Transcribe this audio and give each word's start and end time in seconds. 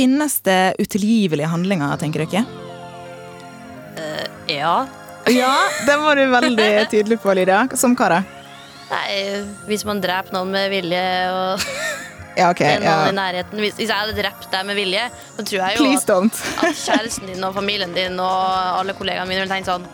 Finnes 0.00 0.38
det 0.46 0.74
utilgivelige 0.80 1.50
handlinger, 1.52 1.96
tenker 2.00 2.24
dere? 2.24 2.40
Ja. 4.48 4.86
Ja, 5.28 5.54
den 5.86 6.02
var 6.02 6.16
du 6.16 6.24
veldig 6.32 6.68
tydelig 6.90 7.18
på, 7.20 7.34
Lydia. 7.36 7.66
Som 7.76 7.92
hva 7.98 8.08
da? 8.14 8.20
Nei, 8.90 9.16
hvis 9.68 9.84
man 9.86 10.00
dreper 10.02 10.32
noen 10.34 10.48
med 10.54 10.70
vilje 10.72 11.02
og 11.30 11.66
Ja, 12.38 12.48
okay, 12.48 12.78
er 12.78 12.82
Ja. 12.86 12.94
noen 13.04 13.12
i 13.12 13.18
nærheten 13.18 13.60
Hvis, 13.60 13.76
hvis 13.76 13.90
jeg 13.90 13.94
hadde 13.98 14.16
drept 14.16 14.48
deg 14.50 14.64
med 14.66 14.78
vilje, 14.78 15.04
så 15.36 15.44
tror 15.44 15.60
jeg 15.60 15.78
jo 15.78 15.90
at, 15.92 16.40
at 16.64 16.80
kjæresten 16.80 17.28
din 17.30 17.44
og 17.44 17.54
familien 17.54 17.92
din 17.94 18.16
og 18.22 18.78
alle 18.80 18.94
kollegaene 18.96 19.28
mine 19.28 19.44
ville 19.44 19.52
tenkt 19.52 19.68
sånn 19.68 19.84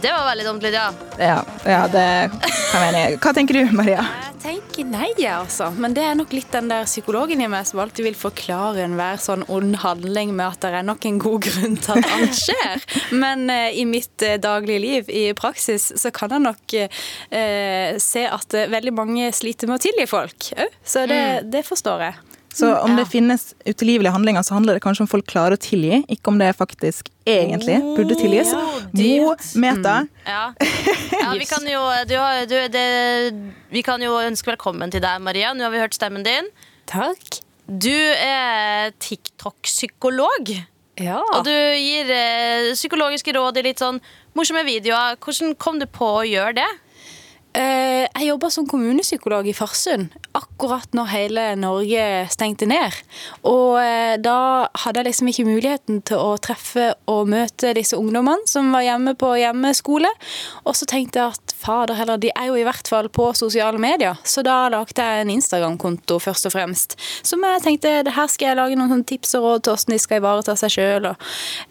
Det 0.00 0.12
var 0.12 0.30
veldig 0.30 0.46
dumt, 0.46 0.62
Lydia. 0.62 0.86
Ja, 1.18 1.40
ja, 1.66 1.82
det 1.90 2.06
kan 2.70 2.86
jeg 2.86 2.88
enig 2.94 3.04
i. 3.16 3.20
Hva 3.26 3.34
tenker 3.34 3.56
du, 3.58 3.74
Maria? 3.74 4.04
Tenker 4.46 4.86
nei, 4.86 5.08
altså. 5.26 5.72
Men 5.74 5.94
det 5.96 6.04
er 6.06 6.14
nok 6.14 6.30
litt 6.36 6.52
den 6.54 6.68
der 6.70 6.84
psykologen 6.86 7.40
i 7.42 7.48
meg 7.50 7.66
som 7.66 7.80
alltid 7.82 8.06
vil 8.06 8.18
forklare 8.18 8.84
enhver 8.84 9.18
sånn 9.18 9.42
ond 9.50 9.80
handling 9.82 10.36
med 10.38 10.52
at 10.52 10.62
det 10.62 10.70
er 10.70 10.86
nok 10.86 11.06
en 11.08 11.18
god 11.18 11.48
grunn 11.48 11.74
til 11.82 11.98
at 11.98 12.06
alt 12.14 12.38
skjer. 12.38 12.84
Men 13.24 13.50
eh, 13.50 13.80
i 13.80 13.82
mitt 13.90 14.22
eh, 14.22 14.36
daglige 14.38 14.84
liv, 14.84 15.10
i 15.10 15.24
praksis, 15.34 15.88
så 15.98 16.12
kan 16.14 16.36
jeg 16.36 16.44
nok 16.44 16.76
eh, 16.78 17.98
se 17.98 18.22
at 18.30 18.54
eh, 18.54 18.70
veldig 18.70 18.94
mange 18.94 19.32
sliter 19.34 19.66
med 19.66 19.80
å 19.80 19.84
tilgi 19.88 20.06
folk 20.10 20.52
òg. 20.54 20.78
Så 20.86 21.08
det, 21.10 21.20
det 21.50 21.66
forstår 21.66 22.06
jeg. 22.06 22.25
Så 22.56 22.70
om 22.80 22.94
det 22.96 23.04
finnes 23.12 23.50
utilgivelige 23.66 24.12
handlinger, 24.14 24.44
så 24.46 24.56
handler 24.56 24.78
det 24.78 24.82
kanskje 24.84 25.04
om 25.04 25.10
folk 25.10 25.26
klarer 25.28 25.58
å 25.58 25.60
tilgi, 25.60 25.98
ikke 26.12 26.32
om 26.32 26.38
det 26.40 26.54
faktisk 26.56 27.10
egentlig 27.28 27.76
burde 27.98 28.16
tilgis. 28.16 28.52
God 28.96 29.42
meta. 29.60 29.96
Ja, 30.24 30.44
ja 31.20 31.34
vi 31.36 31.48
kan 31.48 31.66
jo 31.68 31.82
du, 32.08 32.16
du, 32.48 32.56
det, 32.72 32.86
Vi 33.74 33.82
kan 33.84 34.00
jo 34.02 34.16
ønske 34.22 34.54
velkommen 34.54 34.94
til 34.94 35.04
deg, 35.04 35.20
Maria. 35.24 35.52
Nå 35.52 35.66
har 35.66 35.74
vi 35.74 35.82
hørt 35.84 35.98
stemmen 35.98 36.24
din. 36.24 36.48
Takk. 36.88 37.42
Du 37.66 37.92
er 37.92 38.94
TikTok-psykolog. 39.02 40.54
Ja. 40.96 41.20
Og 41.20 41.44
du 41.44 41.52
gir 41.52 42.08
eh, 42.08 42.72
psykologiske 42.72 43.34
råd 43.36 43.60
i 43.60 43.66
litt 43.68 43.82
sånn 43.82 44.00
morsomme 44.38 44.64
videoer. 44.64 45.18
Hvordan 45.20 45.52
kom 45.60 45.82
du 45.82 45.84
på 45.90 46.08
å 46.22 46.24
gjøre 46.24 46.56
det? 46.62 46.70
Eh, 47.56 48.04
jeg 48.04 48.28
jobba 48.28 48.50
som 48.52 48.66
kommunepsykolog 48.68 49.46
i 49.48 49.54
Farsund 49.56 50.12
akkurat 50.36 50.92
når 50.96 51.08
hele 51.08 51.44
Norge 51.56 52.04
stengte 52.32 52.68
ned. 52.68 52.92
Og 53.48 53.78
eh, 53.80 54.16
da 54.20 54.68
hadde 54.82 55.00
jeg 55.00 55.08
liksom 55.08 55.30
ikke 55.30 55.46
muligheten 55.48 56.02
til 56.06 56.20
å 56.20 56.34
treffe 56.42 56.90
og 57.08 57.30
møte 57.32 57.72
disse 57.76 57.96
ungdommene 57.96 58.44
som 58.50 58.68
var 58.74 58.84
hjemme 58.84 59.14
på 59.16 59.32
hjemmeskole. 59.40 60.10
Og 60.68 60.76
så 60.76 60.88
tenkte 60.90 61.22
jeg 61.22 61.36
at 61.36 61.56
fader 61.56 61.96
heller, 61.96 62.20
de 62.20 62.32
er 62.36 62.50
jo 62.50 62.58
i 62.60 62.66
hvert 62.66 62.88
fall 62.90 63.08
på 63.08 63.30
sosiale 63.38 63.80
medier. 63.80 64.20
Så 64.28 64.44
da 64.44 64.66
lagde 64.72 65.00
jeg 65.00 65.24
en 65.24 65.32
Instagram-konto 65.36 66.20
først 66.20 66.50
og 66.50 66.56
fremst. 66.58 66.98
Som 67.26 67.44
jeg 67.46 67.64
tenkte 67.64 67.94
det 68.06 68.16
her 68.16 68.28
skal 68.32 68.52
jeg 68.52 68.60
lage 68.60 68.78
noen 68.78 69.04
tips 69.08 69.36
og 69.38 69.48
råd 69.48 69.64
til 69.64 69.76
hvordan 69.76 69.96
de 69.96 70.02
skal 70.02 70.20
ivareta 70.20 70.58
seg 70.60 70.76
sjøl. 70.76 71.10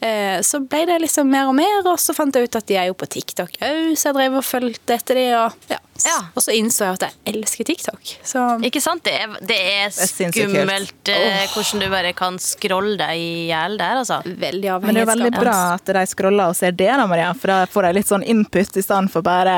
Eh, 0.02 0.42
så 0.46 0.64
ble 0.66 0.86
det 0.90 1.00
liksom 1.06 1.30
mer 1.30 1.52
og 1.52 1.58
mer, 1.60 1.86
og 1.86 2.02
så 2.02 2.16
fant 2.18 2.34
jeg 2.34 2.50
ut 2.50 2.58
at 2.58 2.70
de 2.70 2.80
er 2.82 2.90
jo 2.90 2.98
på 2.98 3.10
TikTok 3.12 3.60
òg, 3.62 3.94
så 3.94 4.10
jeg 4.10 4.18
drev 4.18 4.40
og 4.40 4.46
fulgte 4.48 4.98
etter 4.98 5.20
de, 5.20 5.26
og 5.38 5.75
ja. 5.76 5.82
Ja. 6.06 6.18
Og 6.36 6.44
så 6.44 6.54
innså 6.56 6.90
jeg 6.90 6.98
at 6.98 7.06
jeg 7.08 7.34
elsker 7.36 7.68
TikTok. 7.70 8.12
Så 8.28 8.42
Ikke 8.68 8.82
sant? 8.84 9.04
Det 9.06 9.14
er, 9.16 9.36
det 9.48 9.58
er 9.58 9.94
skummelt 9.96 10.94
det 11.08 11.16
eh, 11.16 11.46
hvordan 11.54 11.84
du 11.84 11.88
bare 11.94 12.12
kan 12.18 12.38
scrolle 12.42 12.98
deg 13.00 13.22
i 13.22 13.30
hjel 13.50 13.78
der, 13.80 14.02
altså. 14.02 14.20
veldig 14.26 14.76
Men 14.84 14.98
det 15.00 15.06
er 15.06 15.10
veldig 15.14 15.32
bra 15.38 15.56
at 15.78 15.94
de 15.98 16.06
scroller 16.12 16.52
og 16.52 16.58
ser 16.60 16.76
det, 16.76 16.92
da, 16.92 17.08
Maria. 17.10 17.32
For 17.38 17.54
da 17.54 17.60
får 17.72 17.88
de 17.88 17.94
litt 18.00 18.12
sånn 18.12 18.26
input 18.36 18.80
i 18.80 18.84
stedet 18.86 19.12
for 19.14 19.26
bare 19.26 19.58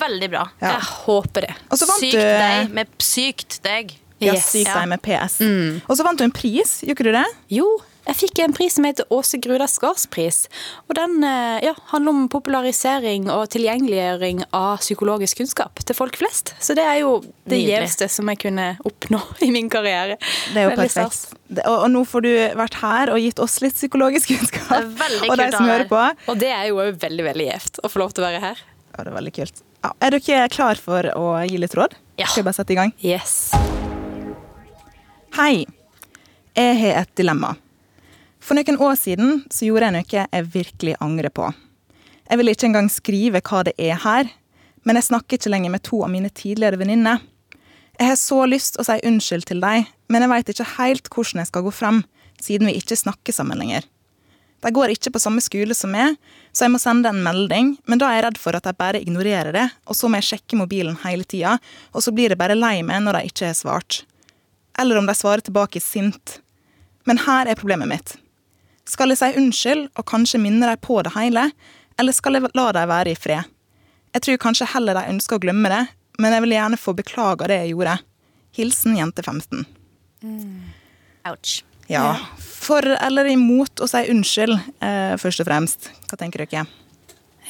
Veldig 0.00 0.30
bra. 0.32 0.44
Ja. 0.60 0.74
Jeg 0.76 0.88
håper 1.06 1.46
det. 1.48 1.54
Og 1.70 1.80
så 1.80 1.88
vant 1.90 2.02
Sykt 2.02 2.18
du 2.18 2.24
deg 2.24 2.74
med 2.80 2.94
sykt 3.02 3.60
deg. 3.66 3.96
Ja, 4.20 4.34
Yes. 4.34 4.50
Ja. 4.58 4.74
deg 4.82 4.88
med 4.90 5.00
PS. 5.00 5.38
Og 5.88 5.94
så 5.96 6.04
vant 6.04 6.18
du 6.20 6.26
en 6.26 6.34
pris, 6.34 6.80
gjorde 6.84 7.06
du 7.08 7.14
det? 7.16 7.24
Jo, 7.56 7.68
jeg 8.06 8.16
fikk 8.16 8.40
en 8.44 8.54
pris 8.56 8.74
som 8.74 8.86
heter 8.88 9.06
Åse 9.12 9.38
Grudas 9.42 9.76
gårdspris. 9.82 10.44
Og 10.88 10.96
den 10.96 11.20
eh, 11.26 11.60
ja, 11.66 11.74
handler 11.92 12.16
om 12.16 12.28
popularisering 12.32 13.28
og 13.32 13.50
tilgjengeliggjøring 13.52 14.42
av 14.56 14.80
psykologisk 14.82 15.42
kunnskap 15.42 15.82
til 15.84 15.96
folk 15.98 16.16
flest. 16.20 16.54
Så 16.62 16.76
det 16.78 16.86
er 16.86 17.02
jo 17.02 17.18
det 17.50 17.60
gjeveste 17.60 18.08
som 18.12 18.30
jeg 18.32 18.40
kunne 18.46 18.72
oppnå 18.88 19.20
i 19.46 19.50
min 19.54 19.70
karriere. 19.72 20.18
Det 20.54 20.62
er 20.62 20.68
jo 20.68 20.72
Veldig 20.74 20.88
perfekt. 20.88 21.36
Det, 21.50 21.64
og, 21.66 21.76
og 21.84 21.88
nå 21.92 22.04
får 22.08 22.26
du 22.26 22.32
vært 22.60 22.80
her 22.80 23.12
og 23.14 23.20
gitt 23.20 23.42
oss 23.42 23.60
litt 23.64 23.76
psykologisk 23.76 24.32
kunnskap. 24.32 24.90
Og 25.28 25.36
de 25.38 25.48
som 25.52 25.68
hører 25.68 25.88
på. 25.90 26.02
Og 26.32 26.40
det 26.40 26.52
er 26.54 26.70
jo 26.70 26.80
veldig, 26.80 27.24
veldig 27.32 27.48
gjevt 27.50 27.82
å 27.84 27.90
få 27.92 28.04
lov 28.04 28.14
til 28.16 28.24
å 28.24 28.30
være 28.30 28.44
her. 28.48 28.68
Ja, 28.90 29.04
det 29.04 29.10
er 29.12 29.16
veldig 29.20 29.34
kult. 29.36 29.64
Ja, 29.80 29.94
er 30.04 30.16
dere 30.16 30.48
klar 30.52 30.80
for 30.80 31.06
å 31.16 31.26
gi 31.48 31.60
litt 31.60 31.76
råd? 31.78 31.94
Ja. 32.20 32.26
Skal 32.28 32.42
jeg 32.42 32.48
bare 32.50 32.58
sette 32.58 32.74
i 32.74 32.78
gang? 32.80 32.94
Yes. 33.00 33.36
Hei. 35.38 35.64
Jeg 36.58 36.78
har 36.82 37.04
et 37.04 37.12
dilemma. 37.16 37.54
For 38.50 38.58
noen 38.58 38.80
år 38.82 38.96
siden 38.98 39.44
så 39.46 39.62
gjorde 39.62 39.86
jeg 39.86 39.94
noe 39.94 40.22
jeg 40.26 40.46
virkelig 40.50 40.96
angrer 40.98 41.30
på. 41.30 41.44
Jeg 42.26 42.38
vil 42.40 42.50
ikke 42.50 42.66
engang 42.66 42.88
skrive 42.90 43.38
hva 43.46 43.60
det 43.62 43.76
er 43.78 44.00
her, 44.02 44.26
men 44.82 44.96
jeg 44.98 45.06
snakker 45.06 45.38
ikke 45.38 45.52
lenger 45.52 45.70
med 45.70 45.84
to 45.86 46.00
av 46.02 46.08
mine 46.10 46.32
tidligere 46.34 46.80
venninner. 46.80 47.20
Jeg 47.94 48.08
har 48.08 48.16
så 48.18 48.40
lyst 48.50 48.74
å 48.74 48.86
si 48.88 48.96
unnskyld 49.06 49.46
til 49.46 49.60
dem, 49.62 49.84
men 50.10 50.24
jeg 50.26 50.30
veit 50.32 50.50
ikke 50.50 50.66
helt 50.80 51.10
hvordan 51.14 51.44
jeg 51.44 51.50
skal 51.52 51.62
gå 51.62 51.72
frem, 51.76 52.00
siden 52.42 52.66
vi 52.66 52.74
ikke 52.80 52.98
snakker 52.98 53.36
sammen 53.36 53.60
lenger. 53.62 53.86
De 54.66 54.72
går 54.74 54.96
ikke 54.96 55.12
på 55.14 55.22
samme 55.22 55.44
skole 55.46 55.76
som 55.78 55.94
meg, 55.94 56.16
så 56.50 56.66
jeg 56.66 56.72
må 56.74 56.80
sende 56.82 57.12
en 57.12 57.22
melding, 57.22 57.76
men 57.86 58.02
da 58.02 58.08
er 58.08 58.18
jeg 58.18 58.24
redd 58.26 58.40
for 58.42 58.58
at 58.58 58.66
de 58.66 58.72
bare 58.74 58.98
ignorerer 58.98 59.54
det, 59.54 59.68
og 59.86 59.94
så 59.94 60.10
må 60.10 60.18
jeg 60.18 60.26
sjekke 60.32 60.58
mobilen 60.58 60.98
hele 61.04 61.22
tida, 61.22 61.54
og 61.94 62.02
så 62.02 62.10
blir 62.10 62.34
jeg 62.34 62.42
bare 62.42 62.58
lei 62.58 62.80
meg 62.82 63.06
når 63.06 63.20
de 63.20 63.30
ikke 63.30 63.52
har 63.52 63.54
svart. 63.60 64.00
Eller 64.74 64.98
om 64.98 65.06
de 65.06 65.14
svarer 65.14 65.46
tilbake 65.46 65.78
sint. 65.78 66.40
Men 67.06 67.22
her 67.28 67.46
er 67.46 67.62
problemet 67.62 67.94
mitt. 67.94 68.16
Skal 68.90 69.12
jeg 69.12 69.20
si 69.20 69.30
unnskyld 69.38 69.86
og 69.94 70.06
kanskje 70.10 70.40
minne 70.42 70.66
dem 70.66 70.82
på 70.82 70.98
det 71.06 71.14
hele, 71.14 71.50
eller 72.00 72.16
skal 72.16 72.38
jeg 72.38 72.50
la 72.58 72.66
dem 72.74 72.90
være 72.90 73.12
i 73.12 73.18
fred? 73.18 73.46
Jeg 74.10 74.24
tror 74.26 74.40
kanskje 74.42 74.70
heller 74.72 74.98
de 74.98 75.10
ønsker 75.12 75.38
å 75.38 75.42
glemme 75.42 75.70
det, 75.70 75.84
men 76.18 76.34
jeg 76.34 76.42
vil 76.44 76.56
gjerne 76.56 76.78
få 76.80 76.94
beklaga 76.98 77.46
det 77.50 77.60
jeg 77.62 77.74
gjorde. 77.76 77.98
Hilsen 78.58 78.96
jente 78.98 79.22
15. 79.22 79.62
Ouch. 81.30 81.60
Ja. 81.90 82.16
For 82.38 82.86
eller 82.96 83.30
imot 83.30 83.82
å 83.82 83.88
si 83.90 84.02
unnskyld, 84.10 84.56
eh, 84.82 85.14
først 85.18 85.42
og 85.42 85.46
fremst. 85.46 85.90
Hva 86.10 86.18
tenker 86.18 86.44
dere? 86.44 86.66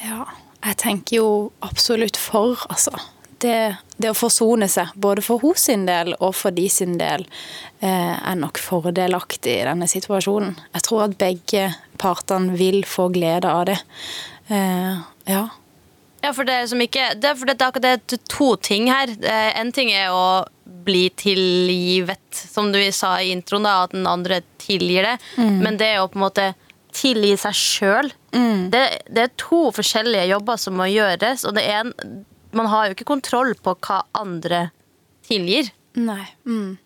Ja, 0.01 0.25
jeg 0.61 0.77
tenker 0.81 1.17
jo 1.17 1.27
absolutt 1.65 2.17
for, 2.17 2.57
altså. 2.69 2.93
Det, 3.41 3.75
det 3.97 4.11
å 4.11 4.17
forsone 4.17 4.67
seg, 4.69 4.91
både 5.01 5.23
for 5.25 5.41
hos 5.41 5.63
sin 5.65 5.87
del 5.87 6.13
og 6.19 6.35
for 6.37 6.53
de 6.53 6.67
sin 6.69 6.99
del, 6.99 7.23
eh, 7.81 8.13
er 8.21 8.37
nok 8.37 8.59
fordelaktig 8.61 9.55
i 9.61 9.65
denne 9.65 9.87
situasjonen. 9.89 10.53
Jeg 10.75 10.85
tror 10.85 11.07
at 11.07 11.17
begge 11.21 11.63
partene 12.01 12.53
vil 12.59 12.83
få 12.85 13.07
glede 13.13 13.49
av 13.49 13.65
det. 13.71 13.79
Eh, 14.53 15.01
ja. 15.31 15.43
Ja, 16.21 16.33
for 16.37 16.45
det 16.45 16.53
er, 16.53 16.67
som 16.69 16.81
ikke, 16.85 17.15
det 17.17 17.31
er, 17.31 17.37
for 17.39 17.49
det 17.49 17.55
er 17.57 17.71
akkurat 17.71 17.85
det 17.87 18.15
er 18.19 18.25
to 18.29 18.51
ting 18.61 18.91
her. 18.93 19.09
Eh, 19.09 19.51
En 19.57 19.71
ting 19.73 19.89
er 19.89 20.13
å 20.13 20.45
bli 20.85 21.07
tilgivet, 21.17 22.21
som 22.53 22.69
du 22.71 22.79
sa 22.93 23.15
i 23.21 23.31
introen, 23.33 23.65
da, 23.65 23.79
at 23.87 23.95
den 23.95 24.05
andre 24.07 24.43
tilgir 24.61 25.07
det. 25.09 25.15
Men 25.37 25.77
det 25.81 25.95
er 25.95 26.03
å 26.03 26.09
på 26.11 26.19
en 26.19 26.27
måte 26.27 26.51
tilgi 26.93 27.33
seg 27.39 27.55
sjøl, 27.55 28.09
det, 28.71 28.81
det 29.09 29.21
er 29.23 29.33
to 29.39 29.69
forskjellige 29.75 30.29
jobber 30.29 30.57
som 30.59 30.77
må 30.79 30.85
gjøres. 30.91 31.45
Og 31.47 31.55
det 31.57 31.63
er 31.67 31.81
en, 31.85 31.93
man 32.57 32.69
har 32.71 32.87
jo 32.87 32.95
ikke 32.97 33.09
kontroll 33.11 33.53
på 33.59 33.75
hva 33.87 34.01
andre 34.17 34.69
tilgir. 35.27 35.71
Nei. 35.99 36.23
Mm. 36.47 36.77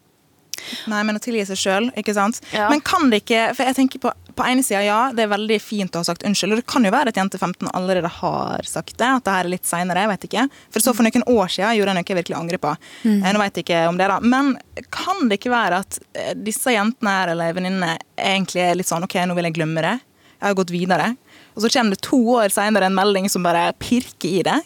Nei, 0.89 1.01
men 1.05 1.17
å 1.17 1.21
tilgi 1.21 1.43
seg 1.49 1.59
sjøl, 1.59 1.89
ikke 1.99 2.15
sant. 2.15 2.39
Ja. 2.55 2.69
Men 2.71 2.81
kan 2.85 3.11
det 3.11 3.21
ikke 3.21 3.49
For 3.53 3.67
jeg 3.67 3.77
tenker 3.77 4.01
på 4.01 4.13
på 4.35 4.43
ene 4.43 4.63
sida, 4.63 4.81
ja, 4.83 4.99
det 5.15 5.25
er 5.25 5.31
veldig 5.31 5.57
fint 5.63 5.95
å 5.95 6.01
ha 6.01 6.07
sagt 6.07 6.25
unnskyld. 6.27 6.55
Og 6.55 6.59
det 6.59 6.67
kan 6.69 6.85
jo 6.85 6.91
være 6.93 7.11
at 7.11 7.19
jente 7.19 7.39
15 7.39 7.69
allerede 7.71 8.09
har 8.17 8.67
sagt 8.67 8.97
det. 8.99 9.07
At 9.07 9.25
det 9.25 9.35
her 9.35 9.47
er 9.47 9.53
litt 9.53 9.67
seinere. 9.67 10.03
Jeg 10.03 10.11
vet 10.11 10.27
ikke. 10.27 10.45
For 10.75 10.83
så 10.83 10.93
for 10.95 11.07
noen 11.07 11.25
år 11.31 11.53
siden 11.53 11.77
gjorde 11.77 11.93
jeg 11.93 11.99
noe 11.99 12.09
jeg 12.09 12.19
virkelig 12.19 12.37
angrer 12.39 12.61
på. 12.65 12.73
Mm. 13.05 13.21
Nå 13.23 13.41
vet 13.41 13.59
jeg 13.59 13.67
ikke 13.67 13.85
om 13.87 13.99
det, 13.99 14.09
da. 14.11 14.19
Men 14.19 14.51
kan 14.93 15.29
det 15.29 15.39
ikke 15.39 15.53
være 15.53 15.79
at 15.85 15.99
eh, 16.19 16.33
disse 16.35 16.75
jentene 16.75 17.15
her, 17.15 17.31
eller 17.33 17.55
venninnene 17.55 17.95
egentlig 18.19 18.65
er 18.65 18.75
litt 18.79 18.91
sånn 18.91 19.07
OK, 19.07 19.17
nå 19.23 19.37
vil 19.37 19.49
jeg 19.49 19.57
glemme 19.57 19.85
det. 19.85 19.95
Jeg 20.35 20.47
har 20.49 20.59
gått 20.59 20.75
videre. 20.75 21.09
Og 21.55 21.63
så 21.63 21.71
kommer 21.71 21.95
det 21.95 22.03
to 22.03 22.19
år 22.35 22.51
seinere 22.53 22.89
en 22.89 22.97
melding 22.97 23.31
som 23.31 23.45
bare 23.45 23.69
pirker 23.79 24.41
i 24.41 24.43
det. 24.45 24.59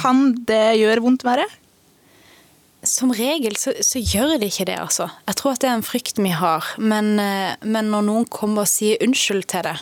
Kan 0.00 0.30
det 0.48 0.78
gjøre 0.80 1.04
vondt 1.04 1.26
verre? 1.26 1.48
som 2.82 3.12
regel 3.12 3.56
så, 3.60 3.72
så, 3.84 4.00
gjør 4.00 4.38
det 4.40 4.50
ikke 4.50 4.66
det, 4.70 4.76
altså. 4.80 5.08
Jeg 5.28 5.36
tror 5.36 5.52
at 5.52 5.62
det 5.62 5.68
er 5.68 5.76
en 5.76 5.84
frykt 5.84 6.20
vi 6.20 6.32
har. 6.32 6.64
Men, 6.80 7.12
eh, 7.20 7.52
men, 7.60 7.90
når 7.92 8.06
noen 8.06 8.26
kommer 8.32 8.64
og 8.64 8.70
sier 8.70 9.00
unnskyld 9.04 9.44
til 9.52 9.66
det, 9.66 9.76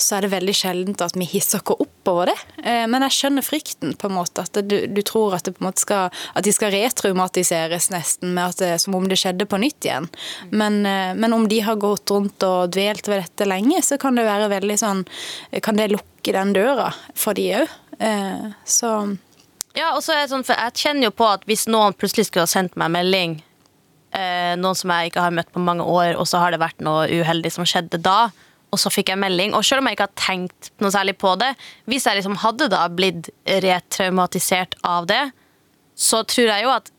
så 0.00 0.16
er 0.16 0.26
det 0.26 0.32
veldig 0.34 0.54
sjeldent 0.56 1.04
at 1.04 1.18
vi 1.18 1.28
hisser 1.30 1.62
oss 1.62 1.84
opp 1.84 2.10
over 2.10 2.32
det. 2.32 2.36
Eh, 2.64 2.86
men 2.90 3.06
jeg 3.06 3.16
skjønner 3.18 3.46
frykten, 3.46 3.94
på 3.98 4.10
en 4.10 4.16
måte. 4.16 4.42
At 4.42 4.58
du, 4.66 4.76
du 4.90 5.02
tror 5.06 5.36
at, 5.38 5.50
skal, 5.78 6.10
at, 6.10 6.44
de 6.46 6.54
skal 6.54 6.74
retraumatiseres 6.74 7.90
nesten, 7.94 8.34
med 8.34 8.56
at 8.56 8.64
det, 8.64 8.72
som 8.82 8.98
om 8.98 9.06
det 9.10 9.20
skjedde 9.20 9.46
på 9.46 9.60
nytt 9.62 9.86
igjen. 9.86 10.10
Men, 10.50 10.82
eh, 10.88 11.12
men, 11.14 11.36
om 11.36 11.46
de 11.50 11.62
har 11.66 11.78
gått 11.80 12.10
rundt 12.10 12.42
og 12.46 12.74
dvelt 12.74 13.06
ved 13.10 13.22
dette 13.22 13.46
lenge, 13.46 13.78
så 13.86 14.00
kan 14.00 14.18
det 14.18 14.26
være 14.26 14.50
veldig 14.50 14.76
sånn 14.80 15.04
Kan 15.62 15.78
det 15.78 15.90
lukke 15.92 16.32
den 16.34 16.52
døra 16.56 16.90
for 17.18 17.38
de 17.38 17.46
òg? 17.60 17.70
Så 18.64 18.90
ja, 19.76 19.92
og 19.94 20.02
så 20.02 20.14
er 20.14 20.24
det 20.24 20.32
sånn, 20.32 20.44
for 20.46 20.58
Jeg 20.58 20.82
kjenner 20.82 21.10
jo 21.10 21.14
på 21.14 21.26
at 21.30 21.46
hvis 21.48 21.68
noen 21.70 21.94
plutselig 21.96 22.26
skulle 22.28 22.46
ha 22.46 22.50
sendt 22.50 22.78
meg 22.80 22.90
melding, 22.94 23.36
eh, 24.16 24.54
noen 24.58 24.78
som 24.78 24.90
jeg 24.90 25.10
ikke 25.10 25.24
har 25.24 25.34
møtt 25.34 25.52
på 25.54 25.62
mange 25.62 25.86
år, 25.86 26.16
og 26.18 26.26
så 26.26 26.42
har 26.42 26.54
det 26.54 26.62
vært 26.62 26.82
noe 26.82 27.06
uheldig 27.06 27.52
som 27.54 27.68
skjedde 27.68 28.00
da, 28.02 28.30
og 28.70 28.78
så 28.78 28.90
fikk 28.92 29.10
jeg 29.12 29.18
melding, 29.22 29.54
og 29.54 29.64
selv 29.66 29.82
om 29.82 29.88
jeg 29.90 29.98
ikke 29.98 30.08
har 30.08 30.18
tenkt 30.18 30.70
noe 30.82 30.92
særlig 30.94 31.16
på 31.18 31.34
det, 31.38 31.52
hvis 31.90 32.06
jeg 32.06 32.18
liksom 32.18 32.38
hadde 32.42 32.70
da 32.70 32.84
blitt 32.90 33.30
retraumatisert 33.46 34.76
av 34.86 35.06
det, 35.10 35.22
så 35.98 36.22
tror 36.26 36.50
jeg 36.50 36.66
jo 36.66 36.72
at 36.74 36.90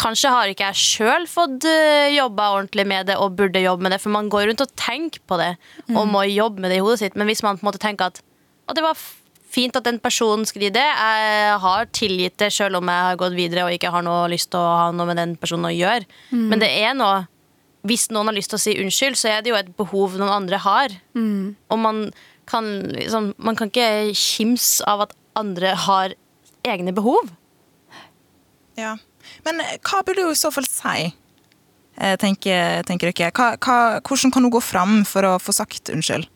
kanskje 0.00 0.32
har 0.32 0.48
ikke 0.48 0.70
jeg 0.70 0.80
sjøl 0.80 1.26
fått 1.28 1.66
eh, 1.68 2.12
jobba 2.16 2.52
ordentlig 2.56 2.86
med 2.88 3.10
det 3.10 3.18
og 3.20 3.36
burde 3.36 3.60
jobbe 3.60 3.84
med 3.84 3.94
det, 3.96 4.00
for 4.00 4.12
man 4.12 4.28
går 4.32 4.48
rundt 4.48 4.64
og 4.64 4.76
tenker 4.80 5.24
på 5.28 5.40
det 5.40 5.54
og 5.92 6.08
må 6.08 6.24
jobbe 6.28 6.64
med 6.64 6.72
det 6.72 6.80
i 6.80 6.84
hodet 6.84 7.02
sitt, 7.02 7.16
men 7.16 7.28
hvis 7.28 7.44
man 7.44 7.56
på 7.56 7.64
en 7.64 7.70
måte 7.72 7.82
tenker 7.82 8.12
at 8.12 8.22
det 8.70 8.84
var 8.84 8.96
fint 9.50 9.76
at 9.78 9.86
den 9.86 9.98
personen 10.02 10.46
skriver 10.48 10.74
det. 10.76 10.86
Jeg 10.86 11.58
har 11.64 11.90
tilgitt 11.96 12.38
det 12.42 12.50
selv 12.54 12.80
om 12.80 12.90
jeg 12.90 13.06
har 13.08 13.20
gått 13.20 13.36
videre 13.38 13.66
og 13.66 13.74
ikke 13.74 13.92
har 13.92 14.04
noe 14.06 14.28
lyst 14.32 14.52
til 14.52 14.62
å 14.62 14.72
ha 14.78 14.88
noe 14.94 15.08
med 15.10 15.20
den 15.20 15.36
personen 15.40 15.70
å 15.70 15.74
gjøre. 15.74 16.06
Mm. 16.30 16.48
Men 16.52 16.64
det 16.64 16.72
er 16.80 16.96
noe 16.98 17.26
Hvis 17.80 18.10
noen 18.12 18.28
har 18.28 18.36
lyst 18.36 18.50
til 18.52 18.58
å 18.58 18.60
si 18.60 18.72
unnskyld, 18.76 19.16
så 19.16 19.30
er 19.30 19.38
det 19.40 19.48
jo 19.48 19.56
et 19.56 19.70
behov 19.72 20.18
noen 20.20 20.28
andre 20.34 20.58
har. 20.60 20.92
Mm. 21.16 21.56
Og 21.72 21.78
man 21.80 22.00
kan, 22.44 22.66
liksom, 22.92 23.30
man 23.40 23.56
kan 23.56 23.70
ikke 23.70 24.12
kimse 24.12 24.84
av 24.84 25.06
at 25.06 25.14
andre 25.40 25.70
har 25.86 26.12
egne 26.68 26.92
behov. 26.92 27.30
Ja. 28.76 28.98
Men 29.46 29.62
hva 29.80 30.02
burde 30.04 30.26
du 30.26 30.34
i 30.34 30.36
så 30.36 30.52
fall 30.52 30.68
si? 30.68 31.08
Eh, 32.00 32.16
tenker, 32.20 32.84
tenker 32.88 33.14
dere. 33.14 33.32
Hva, 33.32 33.54
hva, 33.56 33.78
hvordan 34.04 34.32
kan 34.32 34.44
hun 34.44 34.52
gå 34.52 34.62
fram 34.64 35.00
for 35.08 35.26
å 35.26 35.34
få 35.40 35.56
sagt 35.56 35.88
unnskyld? 35.92 36.28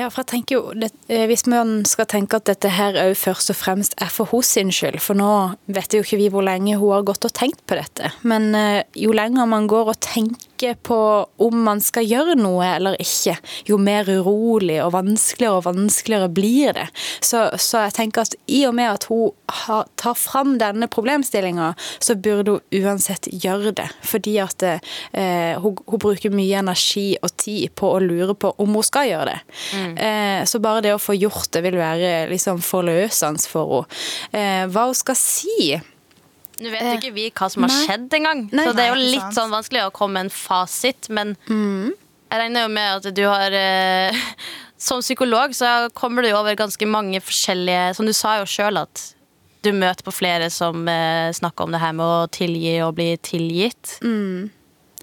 Ja, 0.00 0.06
for 0.08 0.22
jeg 0.22 0.30
tenker 0.32 0.54
jo, 0.56 0.60
det, 0.72 0.92
eh, 1.12 1.26
Hvis 1.28 1.44
man 1.50 1.84
skal 1.84 2.06
tenke 2.08 2.38
at 2.40 2.48
dette 2.48 2.70
her 2.72 2.96
òg 2.96 3.16
først 3.18 3.52
og 3.52 3.58
fremst 3.58 3.96
er 4.00 4.08
for 4.08 4.30
hos 4.32 4.54
sin 4.56 4.72
skyld, 4.72 5.00
for 5.04 5.18
nå 5.18 5.56
vet 5.68 5.92
jo 5.92 6.00
ikke 6.00 6.20
vi 6.20 6.28
hvor 6.32 6.46
lenge 6.46 6.78
hun 6.80 6.94
har 6.94 7.04
gått 7.04 7.26
og 7.28 7.34
tenkt 7.36 7.60
på 7.68 7.76
dette, 7.76 8.12
men 8.22 8.54
eh, 8.56 8.82
jo 8.96 9.12
lenger 9.12 9.50
man 9.50 9.68
går 9.68 9.92
og 9.92 10.00
tenker 10.00 10.49
på 10.82 10.98
om 11.40 11.62
man 11.64 11.80
skal 11.84 12.06
gjøre 12.06 12.36
noe 12.38 12.66
eller 12.76 12.96
ikke, 13.00 13.36
jo 13.68 13.78
mer 13.80 14.08
urolig 14.08 14.78
og 14.84 14.92
vanskeligere 14.94 15.60
og 15.60 15.66
vanskeligere 15.68 16.30
blir 16.34 16.74
det. 16.76 16.86
Så, 17.24 17.46
så 17.60 17.84
jeg 17.86 17.96
tenker 17.96 18.26
at 18.26 18.36
i 18.50 18.62
og 18.68 18.76
med 18.78 18.90
at 18.92 19.06
hun 19.10 19.30
har, 19.64 19.88
tar 20.00 20.16
fram 20.18 20.56
denne 20.60 20.88
problemstillinga, 20.90 21.72
så 21.98 22.16
burde 22.16 22.58
hun 22.58 22.82
uansett 22.82 23.28
gjøre 23.32 23.74
det. 23.80 23.88
Fordi 24.06 24.36
at 24.42 24.66
eh, 24.66 25.60
hun, 25.60 25.78
hun 25.86 26.02
bruker 26.02 26.34
mye 26.34 26.60
energi 26.62 27.14
og 27.20 27.34
tid 27.40 27.74
på 27.78 27.94
å 27.94 28.02
lure 28.04 28.36
på 28.38 28.52
om 28.60 28.76
hun 28.78 28.86
skal 28.86 29.10
gjøre 29.10 29.30
det. 29.32 29.38
Mm. 29.76 29.94
Eh, 30.06 30.42
så 30.50 30.62
bare 30.62 30.84
det 30.86 30.96
å 30.96 31.02
få 31.02 31.16
gjort 31.18 31.50
det 31.54 31.64
vil 31.66 31.80
være 31.80 32.28
liksom 32.32 32.62
forløsende 32.64 33.48
for 33.50 33.80
henne. 33.80 33.86
Eh, 34.36 34.66
hva 34.70 34.86
hun 34.88 34.96
skal 34.96 35.16
si 35.18 35.72
nå 36.60 36.72
vet 36.72 36.86
jo 36.86 36.96
ikke 36.98 37.14
vi 37.16 37.26
hva 37.32 37.48
som 37.52 37.64
har 37.66 37.72
skjedd 37.72 38.16
engang, 38.18 38.44
så 38.52 38.72
det 38.76 38.84
er 38.84 38.92
jo 38.92 38.98
litt 39.00 39.36
sånn 39.36 39.52
vanskelig 39.52 39.86
å 39.86 39.94
komme 39.96 40.18
med 40.18 40.28
en 40.28 40.34
fasit. 40.34 41.08
Men 41.12 41.32
mm. 41.48 41.92
jeg 42.28 42.42
regner 42.42 42.66
jo 42.66 42.72
med 42.74 42.98
at 42.98 43.16
du 43.16 43.24
har 43.28 43.56
eh, 43.56 44.20
Som 44.80 45.02
psykolog 45.04 45.52
så 45.52 45.90
kommer 45.92 46.24
du 46.24 46.30
over 46.32 46.56
ganske 46.56 46.86
mange 46.88 47.18
forskjellige 47.20 47.90
Som 47.98 48.06
du 48.08 48.14
sa 48.16 48.38
jo 48.40 48.46
sjøl, 48.48 48.78
at 48.80 49.10
du 49.60 49.74
møter 49.76 50.06
på 50.06 50.14
flere 50.14 50.46
som 50.48 50.86
eh, 50.88 51.28
snakker 51.36 51.66
om 51.66 51.74
det 51.74 51.82
her 51.82 51.92
med 51.92 52.06
å 52.06 52.30
tilgi 52.32 52.78
og 52.80 52.94
bli 52.96 53.10
tilgitt. 53.20 53.98
Mm. 54.00 54.48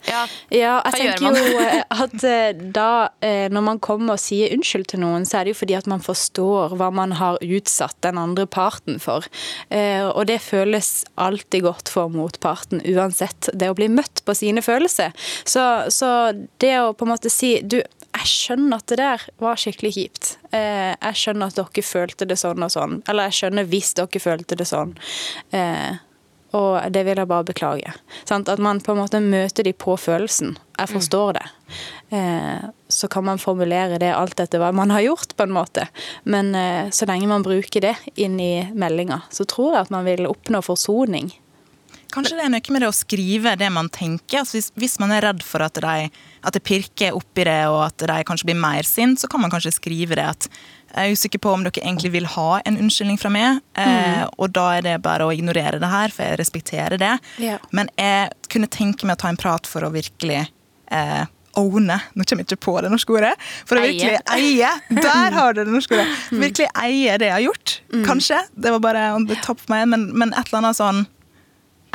Ja, 0.07 0.23
ja 0.53 0.73
jeg 0.93 1.17
tenker 1.17 1.35
jo 1.35 1.59
eh, 1.61 1.81
at 2.03 2.23
eh, 2.27 2.61
da 2.75 3.09
eh, 3.23 3.47
når 3.51 3.65
man 3.65 3.81
kommer 3.83 4.15
og 4.15 4.21
sier 4.21 4.53
unnskyld 4.55 4.89
til 4.93 5.03
noen, 5.03 5.27
så 5.27 5.39
er 5.39 5.47
det 5.47 5.55
jo 5.55 5.61
fordi 5.61 5.77
at 5.77 5.89
man 5.89 6.03
forstår 6.03 6.77
hva 6.79 6.89
man 6.95 7.17
har 7.19 7.39
utsatt 7.43 7.97
den 8.05 8.19
andre 8.21 8.47
parten 8.47 9.01
for. 9.03 9.27
Og 9.67 10.23
det 10.29 10.39
føles 10.43 11.03
alltid 11.19 11.65
godt 11.65 11.91
for 11.91 12.11
motparten, 12.13 12.81
uansett 12.87 13.49
det 13.53 13.69
å 13.71 13.75
bli 13.77 13.89
møtt 13.91 14.23
på 14.25 14.35
sine 14.37 14.63
følelser. 14.65 15.13
Så, 15.47 15.63
så 15.93 16.09
det 16.61 16.73
å 16.81 16.93
på 16.97 17.07
en 17.07 17.13
måte 17.13 17.31
si 17.33 17.57
du, 17.61 17.79
jeg 17.81 18.31
skjønner 18.31 18.79
at 18.79 18.89
det 18.91 18.99
der 19.01 19.25
var 19.43 19.59
skikkelig 19.59 19.93
kjipt. 19.97 20.31
Jeg 20.53 21.21
skjønner 21.21 21.51
at 21.51 21.59
dere 21.59 21.85
følte 21.85 22.27
det 22.29 22.39
sånn 22.39 22.65
og 22.65 22.73
sånn. 22.73 22.99
Eller 23.09 23.29
jeg 23.29 23.39
skjønner 23.41 23.69
hvis 23.69 23.93
dere 23.99 24.23
følte 24.23 24.57
det 24.59 24.69
sånn. 24.69 24.95
Og 26.57 26.91
det 26.93 27.03
vil 27.05 27.19
jeg 27.21 27.29
bare 27.29 27.45
beklage. 27.47 27.93
Sant? 28.25 28.49
At 28.49 28.61
man 28.63 28.81
på 28.81 28.93
en 28.93 29.01
måte 29.01 29.21
møter 29.23 29.67
de 29.67 29.73
på 29.77 29.97
følelsen. 29.99 30.55
Jeg 30.77 30.91
forstår 30.91 31.37
det. 31.37 31.45
Eh, 32.17 32.67
så 32.87 33.09
kan 33.11 33.25
man 33.27 33.41
formulere 33.41 33.99
det 34.01 34.13
alt 34.13 34.39
etter 34.39 34.61
hva 34.61 34.71
man 34.75 34.93
har 34.93 35.03
gjort, 35.05 35.35
på 35.37 35.47
en 35.47 35.55
måte. 35.55 35.87
Men 36.23 36.53
eh, 36.55 36.93
så 36.93 37.09
lenge 37.09 37.29
man 37.29 37.45
bruker 37.45 37.83
det 37.89 37.95
inn 38.15 38.39
i 38.41 38.67
meldinga, 38.73 39.23
så 39.33 39.45
tror 39.49 39.73
jeg 39.73 39.87
at 39.87 39.93
man 39.93 40.07
vil 40.07 40.29
oppnå 40.29 40.61
forsoning. 40.65 41.33
Kanskje 42.13 42.37
det 42.37 42.45
er 42.45 42.51
noe 42.53 42.73
med 42.73 42.83
det 42.83 42.87
å 42.89 42.95
skrive 42.95 43.55
det 43.59 43.67
man 43.73 43.89
tenker. 43.91 44.41
Altså 44.41 44.57
hvis, 44.57 44.69
hvis, 44.79 44.95
man 45.01 45.11
er 45.15 45.25
redd 45.27 45.43
for 45.43 45.65
at, 45.65 45.79
de, 45.83 46.07
at 46.41 46.55
det 46.55 46.63
pirker 46.63 47.17
oppi 47.17 47.43
det, 47.47 47.59
og 47.67 47.81
at 47.89 48.07
de 48.09 48.21
kanskje 48.27 48.47
blir 48.47 48.59
mer 48.59 48.87
sint, 48.87 49.19
så 49.19 49.29
kan 49.31 49.43
man 49.43 49.51
kanskje 49.53 49.75
skrive 49.75 50.17
det 50.19 50.27
at 50.37 50.47
jeg 50.87 51.11
er 51.11 51.15
usikker 51.15 51.41
på 51.43 51.53
om 51.53 51.63
dere 51.65 51.83
egentlig 51.83 52.11
vil 52.15 52.27
ha 52.33 52.61
en 52.65 52.77
unnskyldning 52.79 53.19
fra 53.21 53.31
meg. 53.33 53.61
Eh, 53.77 53.87
mm. 53.87 54.35
og 54.37 54.51
da 54.55 54.67
er 54.77 54.85
det 54.85 54.97
bare 55.05 55.27
å 55.27 55.33
ignorere 55.35 55.81
det 55.81 55.89
her, 55.91 56.13
for 56.13 56.25
jeg 56.25 56.39
respekterer 56.41 57.01
det. 57.01 57.15
Ja. 57.43 57.57
Men 57.75 57.91
jeg 57.99 58.31
kunne 58.51 58.69
tenke 58.71 59.07
meg 59.07 59.19
å 59.19 59.23
ta 59.25 59.31
en 59.31 59.39
prat 59.39 59.67
for 59.69 59.85
å 59.85 59.91
virkelig 59.93 60.45
eh, 60.45 61.25
owne 61.57 61.95
Nå 62.13 62.25
kommer 62.27 62.43
jeg 62.43 62.51
ikke 62.51 62.65
på 62.67 62.75
det 62.85 62.91
norske 62.93 63.13
ordet. 63.17 63.33
For 63.65 63.79
å 63.79 63.83
virkelig 63.85 64.19
eie. 64.35 64.71
Der 64.93 65.37
har 65.37 65.57
du 65.57 65.63
det 65.63 65.73
norske 65.73 65.97
ordet. 65.97 66.07
Mm. 66.27 66.41
virkelig 66.43 66.67
eie 66.75 67.13
det 67.21 67.29
jeg 67.29 67.33
har 67.33 67.43
gjort. 67.45 67.73
Mm. 67.93 68.01
Kanskje. 68.05 68.39
Det 68.53 68.71
var 68.75 68.81
bare 68.83 69.03
on 69.15 69.27
the 69.29 69.37
top 69.43 69.61
of 69.63 69.69
my 69.71 69.83
men, 69.89 70.09
men 70.17 70.33
et 70.35 70.49
eller 70.49 70.59
annet 70.59 70.77
sånn 70.77 71.05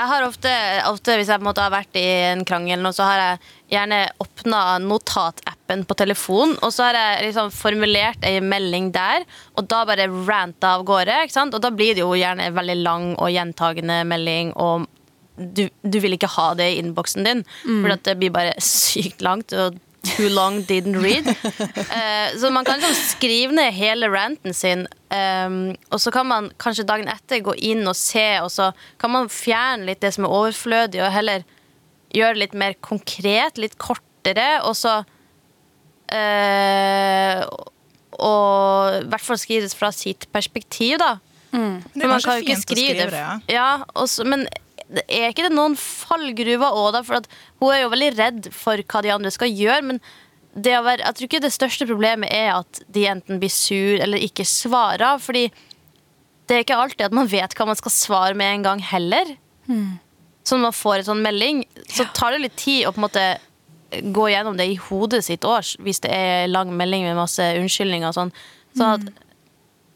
jeg 0.02 0.10
har 0.10 0.24
ofte, 0.26 0.52
ofte, 0.90 1.16
Hvis 1.18 1.30
jeg 1.30 1.38
på 1.38 1.44
en 1.44 1.48
måte 1.50 1.64
har 1.64 1.72
vært 1.72 1.98
i 1.98 2.04
en 2.32 2.44
krangel, 2.48 2.88
så 2.94 3.06
har 3.06 3.20
jeg 3.20 3.52
gjerne 3.76 4.00
åpna 4.22 4.62
notatappen 4.82 5.84
på 5.88 5.96
telefonen, 5.96 6.56
og 6.60 6.72
så 6.74 6.88
har 6.88 6.98
jeg 6.98 7.28
liksom 7.28 7.52
formulert 7.54 8.26
ei 8.26 8.40
melding 8.44 8.90
der, 8.94 9.24
og 9.56 9.68
da 9.70 9.84
bare 9.88 10.08
ranta 10.10 10.74
av 10.76 10.84
gårde. 10.88 11.22
ikke 11.24 11.36
sant? 11.36 11.54
Og 11.54 11.62
da 11.64 11.70
blir 11.72 11.94
det 11.94 12.04
jo 12.04 12.12
gjerne 12.18 12.48
en 12.48 12.58
veldig 12.58 12.78
lang 12.82 13.06
og 13.14 13.30
gjentagende 13.32 14.02
melding, 14.10 14.52
og 14.60 14.88
du, 15.36 15.64
du 15.80 15.98
vil 16.02 16.18
ikke 16.18 16.34
ha 16.34 16.50
det 16.58 16.68
i 16.72 16.82
innboksen 16.82 17.24
din, 17.28 17.46
mm. 17.64 17.80
for 17.80 17.96
det 18.10 18.18
blir 18.20 18.34
bare 18.34 18.52
sykt 18.60 19.24
langt. 19.24 19.54
og 19.56 19.78
Too 20.02 20.28
long 20.28 20.62
didn't 20.66 20.98
read. 20.98 21.26
Uh, 21.26 22.28
så 22.40 22.50
man 22.50 22.64
kan 22.64 22.80
liksom 22.80 22.94
skrive 22.94 23.54
ned 23.54 23.72
hele 23.72 24.08
ranten 24.10 24.54
sin, 24.54 24.86
um, 25.14 25.76
og 25.94 26.00
så 26.02 26.10
kan 26.10 26.26
man 26.26 26.50
kanskje 26.58 26.86
dagen 26.88 27.10
etter 27.10 27.38
gå 27.44 27.54
inn 27.70 27.86
og 27.86 27.94
se, 27.96 28.40
og 28.42 28.50
så 28.50 28.72
kan 28.98 29.14
man 29.14 29.30
fjerne 29.30 29.86
litt 29.86 30.02
det 30.02 30.10
som 30.16 30.26
er 30.26 30.34
overflødig, 30.34 31.04
og 31.04 31.14
heller 31.14 31.46
gjøre 32.12 32.34
det 32.34 32.42
litt 32.42 32.56
mer 32.58 32.74
konkret, 32.82 33.60
litt 33.62 33.78
kortere, 33.78 34.60
og 34.66 34.74
så 34.78 35.04
uh, 36.12 37.42
Og 38.22 38.98
i 38.98 39.06
hvert 39.08 39.24
fall 39.24 39.38
skrive 39.40 39.68
det 39.68 39.78
fra 39.78 39.92
sitt 39.94 40.26
perspektiv, 40.34 40.98
da. 41.00 41.16
Mm. 41.52 41.82
Det 41.94 42.02
er 42.02 42.08
man 42.08 42.20
kan 42.24 42.40
jo 42.40 42.46
ikke 42.46 42.60
skrive 42.60 43.06
det. 43.12 43.22
Ja. 43.22 43.38
ja 43.48 43.70
også, 43.94 44.24
men 44.24 44.46
er 45.06 45.30
ikke 45.30 45.46
det 45.46 45.54
noen 45.54 45.76
fallgruver 45.78 46.76
òg, 46.76 46.90
da? 46.96 47.02
For 47.06 47.24
hun 47.62 47.72
er 47.72 47.82
jo 47.84 47.92
veldig 47.92 48.10
redd 48.18 48.50
for 48.54 48.80
hva 48.82 49.02
de 49.04 49.12
andre 49.14 49.32
skal 49.34 49.52
gjøre. 49.52 49.82
men 49.88 50.02
være, 50.52 51.00
jeg 51.00 51.14
tror 51.16 51.28
ikke 51.28 51.44
det 51.46 51.52
største 51.54 51.88
problemet 51.88 52.28
er 52.32 52.52
at 52.58 52.82
de 52.92 53.06
enten 53.08 53.40
blir 53.40 53.52
sur 53.52 54.00
eller 54.02 54.20
ikke 54.20 54.44
svarer. 54.44 55.18
fordi 55.18 55.50
det 56.46 56.56
er 56.56 56.64
ikke 56.64 56.76
alltid 56.76 57.06
at 57.06 57.14
man 57.16 57.30
vet 57.30 57.54
hva 57.56 57.66
man 57.66 57.78
skal 57.78 57.94
svare 57.94 58.34
med 58.34 58.54
en 58.54 58.62
gang 58.62 58.82
heller. 58.82 59.36
Mm. 59.66 59.98
Så 60.44 60.56
når 60.56 60.62
man 60.62 60.76
får 60.76 60.96
en 60.98 61.08
sånn 61.12 61.22
melding, 61.22 61.64
så 61.88 62.04
tar 62.12 62.32
det 62.32 62.42
litt 62.42 62.56
tid 62.58 62.86
å 62.86 62.92
på 62.92 63.00
en 63.00 63.06
måte 63.06 63.26
gå 64.12 64.28
gjennom 64.32 64.56
det 64.56 64.66
i 64.72 64.80
hodet 64.88 65.22
sitt 65.24 65.44
års, 65.44 65.76
hvis 65.80 66.00
det 66.04 66.10
er 66.12 66.50
lang 66.50 66.72
melding 66.76 67.04
med 67.06 67.16
masse 67.16 67.44
unnskyldninger 67.60 68.08
og 68.08 68.16
sånn. 68.16 68.32
Så 68.76 68.88
at, 68.96 69.08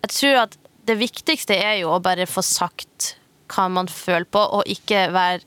jeg 0.05 0.13
tror 0.15 0.41
at 0.45 0.57
det 0.87 0.99
viktigste 1.01 1.57
er 1.57 1.81
jo 1.81 1.95
å 1.95 2.03
bare 2.05 2.29
få 2.31 2.45
sagt 2.45 3.17
hva 3.53 3.69
man 3.73 3.91
føler 3.91 4.29
på, 4.31 4.41
og 4.41 4.67
ikke 4.71 5.09
være 5.15 5.45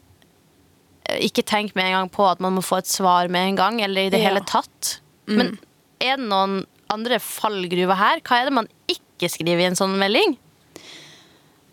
ikke 1.18 1.42
tenk 1.48 1.74
med 1.74 1.88
en 1.90 1.96
gang 1.96 2.10
på 2.14 2.26
at 2.30 2.42
man 2.44 2.54
må 2.54 2.62
få 2.62 2.84
et 2.84 2.90
svar 2.90 3.32
med 3.34 3.48
en 3.48 3.56
gang, 3.58 3.80
eller 3.82 4.08
i 4.08 4.12
det 4.14 4.20
ja. 4.22 4.30
hele 4.30 4.44
tatt. 4.46 5.00
Mm. 5.26 5.40
Men 5.40 5.56
er 5.98 6.20
det 6.20 6.28
noen 6.30 6.60
andre 6.94 7.18
fallgruver 7.24 7.98
her? 7.98 8.22
Hva 8.26 8.40
er 8.40 8.50
det 8.50 8.58
man 8.60 8.70
ikke 8.92 9.30
skriver 9.32 9.64
i 9.64 9.70
en 9.72 9.80
sånn 9.80 9.98
melding? 9.98 10.38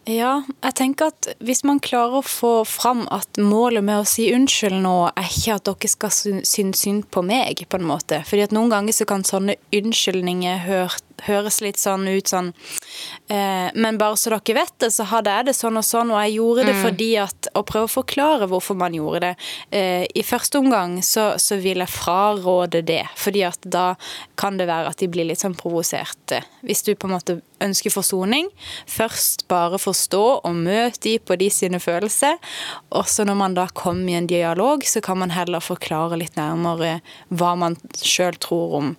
Ja, 0.07 0.45
jeg 0.63 0.75
tenker 0.79 1.11
at 1.11 1.27
hvis 1.43 1.65
man 1.67 1.81
klarer 1.83 2.21
å 2.21 2.27
få 2.27 2.51
fram 2.69 3.09
at 3.11 3.41
målet 3.43 3.83
med 3.83 4.05
å 4.05 4.07
si 4.07 4.29
unnskyld 4.31 4.79
nå, 4.85 4.95
er 5.19 5.27
ikke 5.27 5.57
at 5.57 5.67
dere 5.67 5.91
skal 5.91 6.13
sy- 6.15 6.45
synes 6.47 6.85
synd 6.85 7.09
på 7.11 7.25
meg, 7.27 7.65
på 7.67 7.81
en 7.81 7.89
måte. 7.89 8.21
Fordi 8.29 8.45
at 8.47 8.55
noen 8.55 8.71
ganger 8.71 8.95
så 8.95 9.07
kan 9.11 9.27
sånne 9.27 9.57
unnskyldninger 9.75 10.63
høres 11.27 11.59
litt 11.65 11.83
sånn 11.83 12.07
ut 12.07 12.31
sånn 12.31 12.53
Men 13.29 13.99
bare 13.99 14.17
så 14.19 14.31
dere 14.31 14.55
vet 14.57 14.75
det, 14.83 14.91
så 14.95 15.07
hadde 15.11 15.33
jeg 15.33 15.49
det 15.49 15.55
sånn 15.57 15.79
og 15.79 15.85
sånn, 15.87 16.13
og 16.15 16.21
jeg 16.23 16.37
gjorde 16.37 16.67
det 16.69 16.75
fordi 16.81 17.09
at 17.21 17.49
Å 17.57 17.63
prøve 17.67 17.89
å 17.89 17.93
forklare 17.93 18.49
hvorfor 18.51 18.77
man 18.79 18.95
gjorde 18.95 19.21
det. 19.23 19.33
Eh, 19.75 20.05
I 20.07 20.23
første 20.27 20.61
omgang 20.61 20.99
så, 21.05 21.29
så 21.41 21.59
vil 21.63 21.81
jeg 21.83 21.93
fraråde 21.93 22.83
det, 22.87 23.03
fordi 23.19 23.45
at 23.49 23.59
da 23.63 23.87
kan 24.39 24.59
det 24.61 24.69
være 24.69 24.93
at 24.93 25.01
de 25.01 25.09
blir 25.11 25.29
litt 25.29 25.43
sånn 25.43 25.57
provoserte. 25.59 26.43
Hvis 26.67 26.85
du 26.87 26.93
på 26.95 27.09
en 27.09 27.17
måte 27.17 27.39
ønsker 27.65 27.95
forsoning, 27.95 28.51
først 28.91 29.47
bare 29.51 29.81
forstå 29.81 30.25
og 30.45 30.59
møte 30.59 31.03
de 31.07 31.17
på 31.19 31.39
de 31.41 31.51
sine 31.53 31.81
følelser, 31.83 32.37
og 32.91 33.07
så 33.11 33.27
når 33.27 33.41
man 33.41 33.57
da 33.57 33.69
kommer 33.73 34.13
i 34.13 34.19
en 34.21 34.31
dialog, 34.31 34.85
så 34.87 35.03
kan 35.05 35.23
man 35.23 35.35
heller 35.35 35.65
forklare 35.65 36.19
litt 36.21 36.37
nærmere 36.37 36.99
hva 37.29 37.55
man 37.59 37.79
sjøl 37.97 38.37
tror 38.43 38.77
om 38.81 38.93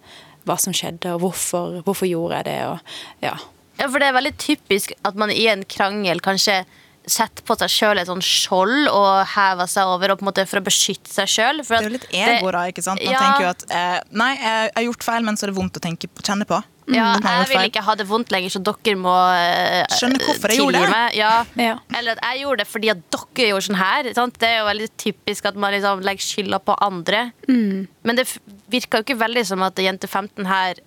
hva 0.47 0.55
som 0.61 0.75
skjedde, 0.75 1.11
og 1.13 1.25
hvorfor, 1.25 1.81
hvorfor 1.85 2.09
gjorde 2.09 2.39
jeg 2.39 2.49
det, 2.49 2.59
og 2.71 3.25
ja. 3.25 3.35
Ja, 3.77 3.87
for 3.87 3.99
det 4.01 4.09
er 4.09 4.17
veldig 4.17 4.35
typisk 4.41 4.93
at 5.05 5.15
man 5.19 5.31
i 5.33 5.45
en 5.51 5.63
krangel 5.69 6.21
kanskje 6.25 6.63
setter 7.07 7.39
på 7.47 7.55
seg 7.55 7.69
sjøl 7.71 8.01
et 8.01 8.09
sånn 8.09 8.19
skjold 8.25 8.89
og 8.91 9.21
hever 9.31 9.69
seg 9.71 9.87
over 9.87 10.11
og 10.11 10.17
på 10.19 10.25
en 10.25 10.27
måte 10.27 10.43
for 10.49 10.59
å 10.59 10.63
beskytte 10.65 11.07
seg 11.07 11.29
sjøl. 11.31 11.61
Det 11.63 11.77
er 11.77 11.85
jo 11.87 11.93
litt 11.93 12.07
ego, 12.11 12.49
da. 12.51 12.65
ikke 12.67 12.83
sant? 12.83 12.99
Man 12.99 13.13
Ja. 13.13 13.21
tenker 13.21 13.45
jo 13.45 13.51
at 13.53 13.63
eh, 13.71 13.99
Nei, 14.11 14.33
jeg 14.35 14.71
har 14.75 14.83
gjort 14.89 15.05
feil, 15.07 15.23
men 15.23 15.37
så 15.39 15.47
er 15.47 15.53
det 15.53 15.55
vondt 15.61 15.79
å 15.79 15.83
tenke 15.85 16.09
kjenne 16.19 16.43
på. 16.49 16.59
Ja, 16.87 17.13
man 17.19 17.23
har 17.23 17.41
jeg 17.45 17.49
vil 17.51 17.67
ikke 17.67 17.81
ha 17.83 17.95
det 17.99 18.05
vondt 18.07 18.29
lenger, 18.31 18.51
så 18.51 18.59
dere 18.63 18.95
må 18.99 19.13
eh, 19.35 19.85
Skjønne 19.95 20.19
hvorfor 20.23 20.51
jeg 20.51 20.59
gjorde 20.59 20.81
det. 20.83 20.91
meg. 20.91 21.15
Ja. 21.19 21.31
Ja. 21.67 21.73
Eller 21.95 22.15
at 22.15 22.21
jeg 22.27 22.43
gjorde 22.43 22.63
det 22.63 22.67
fordi 22.73 22.91
at 22.91 23.01
dere 23.15 23.47
gjorde 23.53 23.67
sånn 23.69 23.79
her. 23.79 24.11
Sant? 24.15 24.37
Det 24.43 24.47
er 24.51 24.57
jo 24.61 24.67
veldig 24.67 24.89
typisk 24.99 25.45
at 25.51 25.55
man 25.63 25.71
liksom 25.75 26.03
legger 26.03 26.27
skylda 26.27 26.59
på 26.63 26.75
andre. 26.83 27.23
Men 27.47 28.19
det 28.19 28.27
virka 28.27 28.43
virker 28.67 28.99
jo 28.99 29.07
ikke 29.07 29.19
veldig 29.23 29.45
som 29.47 29.63
at 29.63 29.79
jente 29.79 30.07
15 30.11 30.45
her 30.47 30.79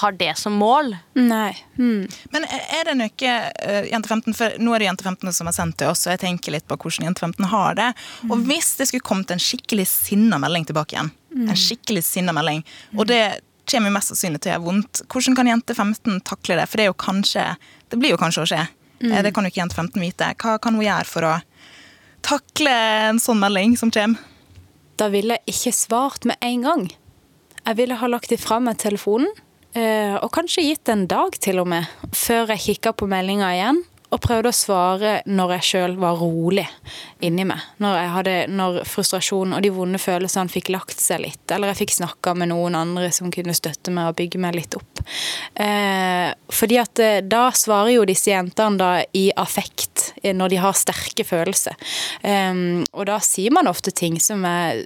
har 0.00 0.12
det 0.18 0.32
som 0.38 0.56
mål. 0.58 0.92
Nei. 1.14 1.52
Mm. 1.78 2.08
Men 2.34 2.46
er 2.50 2.88
det 2.88 2.94
noe 2.98 3.30
eh, 3.30 3.86
Jente 3.92 4.10
15, 4.10 4.34
for 4.34 4.56
Nå 4.58 4.74
er 4.74 4.82
det 4.82 4.88
Jente 4.88 5.06
15 5.06 5.32
som 5.36 5.50
har 5.50 5.54
sendt 5.56 5.78
til 5.78 5.90
oss, 5.92 6.02
og 6.06 6.14
jeg 6.16 6.22
tenker 6.24 6.54
litt 6.56 6.66
på 6.70 6.76
hvordan 6.80 7.06
Jente 7.08 7.22
15 7.22 7.48
har 7.52 7.78
det. 7.78 7.88
Og 8.28 8.42
hvis 8.48 8.72
det 8.80 8.88
skulle 8.90 9.06
kommet 9.06 9.30
en 9.30 9.42
skikkelig 9.42 9.86
sinna 9.90 10.40
melding 10.42 10.66
tilbake 10.70 10.96
igjen, 10.96 11.12
en 11.44 11.58
skikkelig 11.58 12.02
sinna 12.06 12.34
melding, 12.34 12.64
og 12.98 13.06
det 13.10 13.22
kommer 13.70 13.94
mest 13.94 14.10
sannsynlig 14.12 14.42
til 14.44 14.50
å 14.50 14.54
gjøre 14.56 14.66
vondt, 14.66 15.04
hvordan 15.08 15.38
kan 15.38 15.48
Jente 15.52 15.74
15 15.78 16.18
takle 16.26 16.58
det? 16.60 16.66
For 16.68 16.76
det 16.80 16.84
er 16.84 16.90
jo 16.92 16.98
kanskje 17.00 17.44
Det 17.88 18.00
blir 18.02 18.12
jo 18.12 18.18
kanskje 18.20 18.42
å 18.42 18.48
skje. 18.50 18.62
Eh, 19.04 19.22
Det 19.22 19.30
kan 19.34 19.46
jo 19.46 19.52
ikke 19.52 19.62
Jente 19.62 19.78
15 19.78 20.02
vite. 20.02 20.32
Hva 20.42 20.58
kan 20.58 20.74
hun 20.74 20.82
gjøre 20.84 21.06
for 21.06 21.28
å 21.28 21.34
takle 22.24 22.72
en 23.10 23.20
sånn 23.22 23.38
melding 23.42 23.76
som 23.78 23.92
kommer? 23.94 24.18
Da 24.98 25.08
ville 25.10 25.38
jeg 25.38 25.54
ikke 25.54 25.72
svart 25.74 26.24
med 26.28 26.36
en 26.40 26.62
gang. 26.62 26.84
Jeg 27.64 27.78
ville 27.80 27.96
ha 27.98 28.06
lagt 28.10 28.32
ifra 28.34 28.60
meg 28.62 28.78
telefonen, 28.82 29.30
og 29.74 30.28
kanskje 30.34 30.62
gitt 30.68 30.90
en 30.92 31.08
dag 31.10 31.34
til 31.42 31.58
og 31.62 31.66
med, 31.70 31.88
før 32.14 32.52
jeg 32.54 32.62
kikka 32.68 32.92
på 32.94 33.08
meldinga 33.10 33.48
igjen. 33.56 33.82
Og 34.14 34.20
prøvde 34.22 34.50
å 34.52 34.54
svare 34.54 35.14
når 35.26 35.56
jeg 35.56 35.66
sjøl 35.68 35.96
var 35.98 36.20
rolig 36.20 36.66
inni 37.24 37.46
meg. 37.48 37.62
Når, 37.82 38.44
når 38.52 38.78
frustrasjonen 38.86 39.56
og 39.56 39.64
de 39.64 39.72
vonde 39.74 39.98
følelsene 39.98 40.52
fikk 40.52 40.70
lagt 40.70 41.02
seg 41.02 41.24
litt. 41.24 41.42
Eller 41.50 41.72
jeg 41.72 41.80
fikk 41.82 41.96
snakka 41.96 42.36
med 42.38 42.52
noen 42.52 42.76
andre 42.78 43.10
som 43.14 43.32
kunne 43.34 43.56
støtte 43.56 43.90
meg 43.94 44.12
og 44.12 44.18
bygge 44.20 44.42
meg 44.44 44.54
litt 44.58 44.78
opp. 44.78 45.02
Eh, 45.58 46.30
fordi 46.54 46.78
at 46.78 47.02
eh, 47.02 47.18
da 47.26 47.48
svarer 47.56 47.96
jo 47.96 48.06
disse 48.06 48.30
jentene 48.30 48.78
da 48.78 48.92
i 49.18 49.26
affekt, 49.40 50.12
eh, 50.22 50.36
når 50.36 50.54
de 50.54 50.62
har 50.62 50.78
sterke 50.78 51.26
følelser. 51.26 51.74
Eh, 52.22 52.54
og 52.92 53.10
da 53.10 53.18
sier 53.24 53.56
man 53.56 53.70
ofte 53.70 53.94
ting 53.94 54.20
som 54.22 54.46
er 54.46 54.84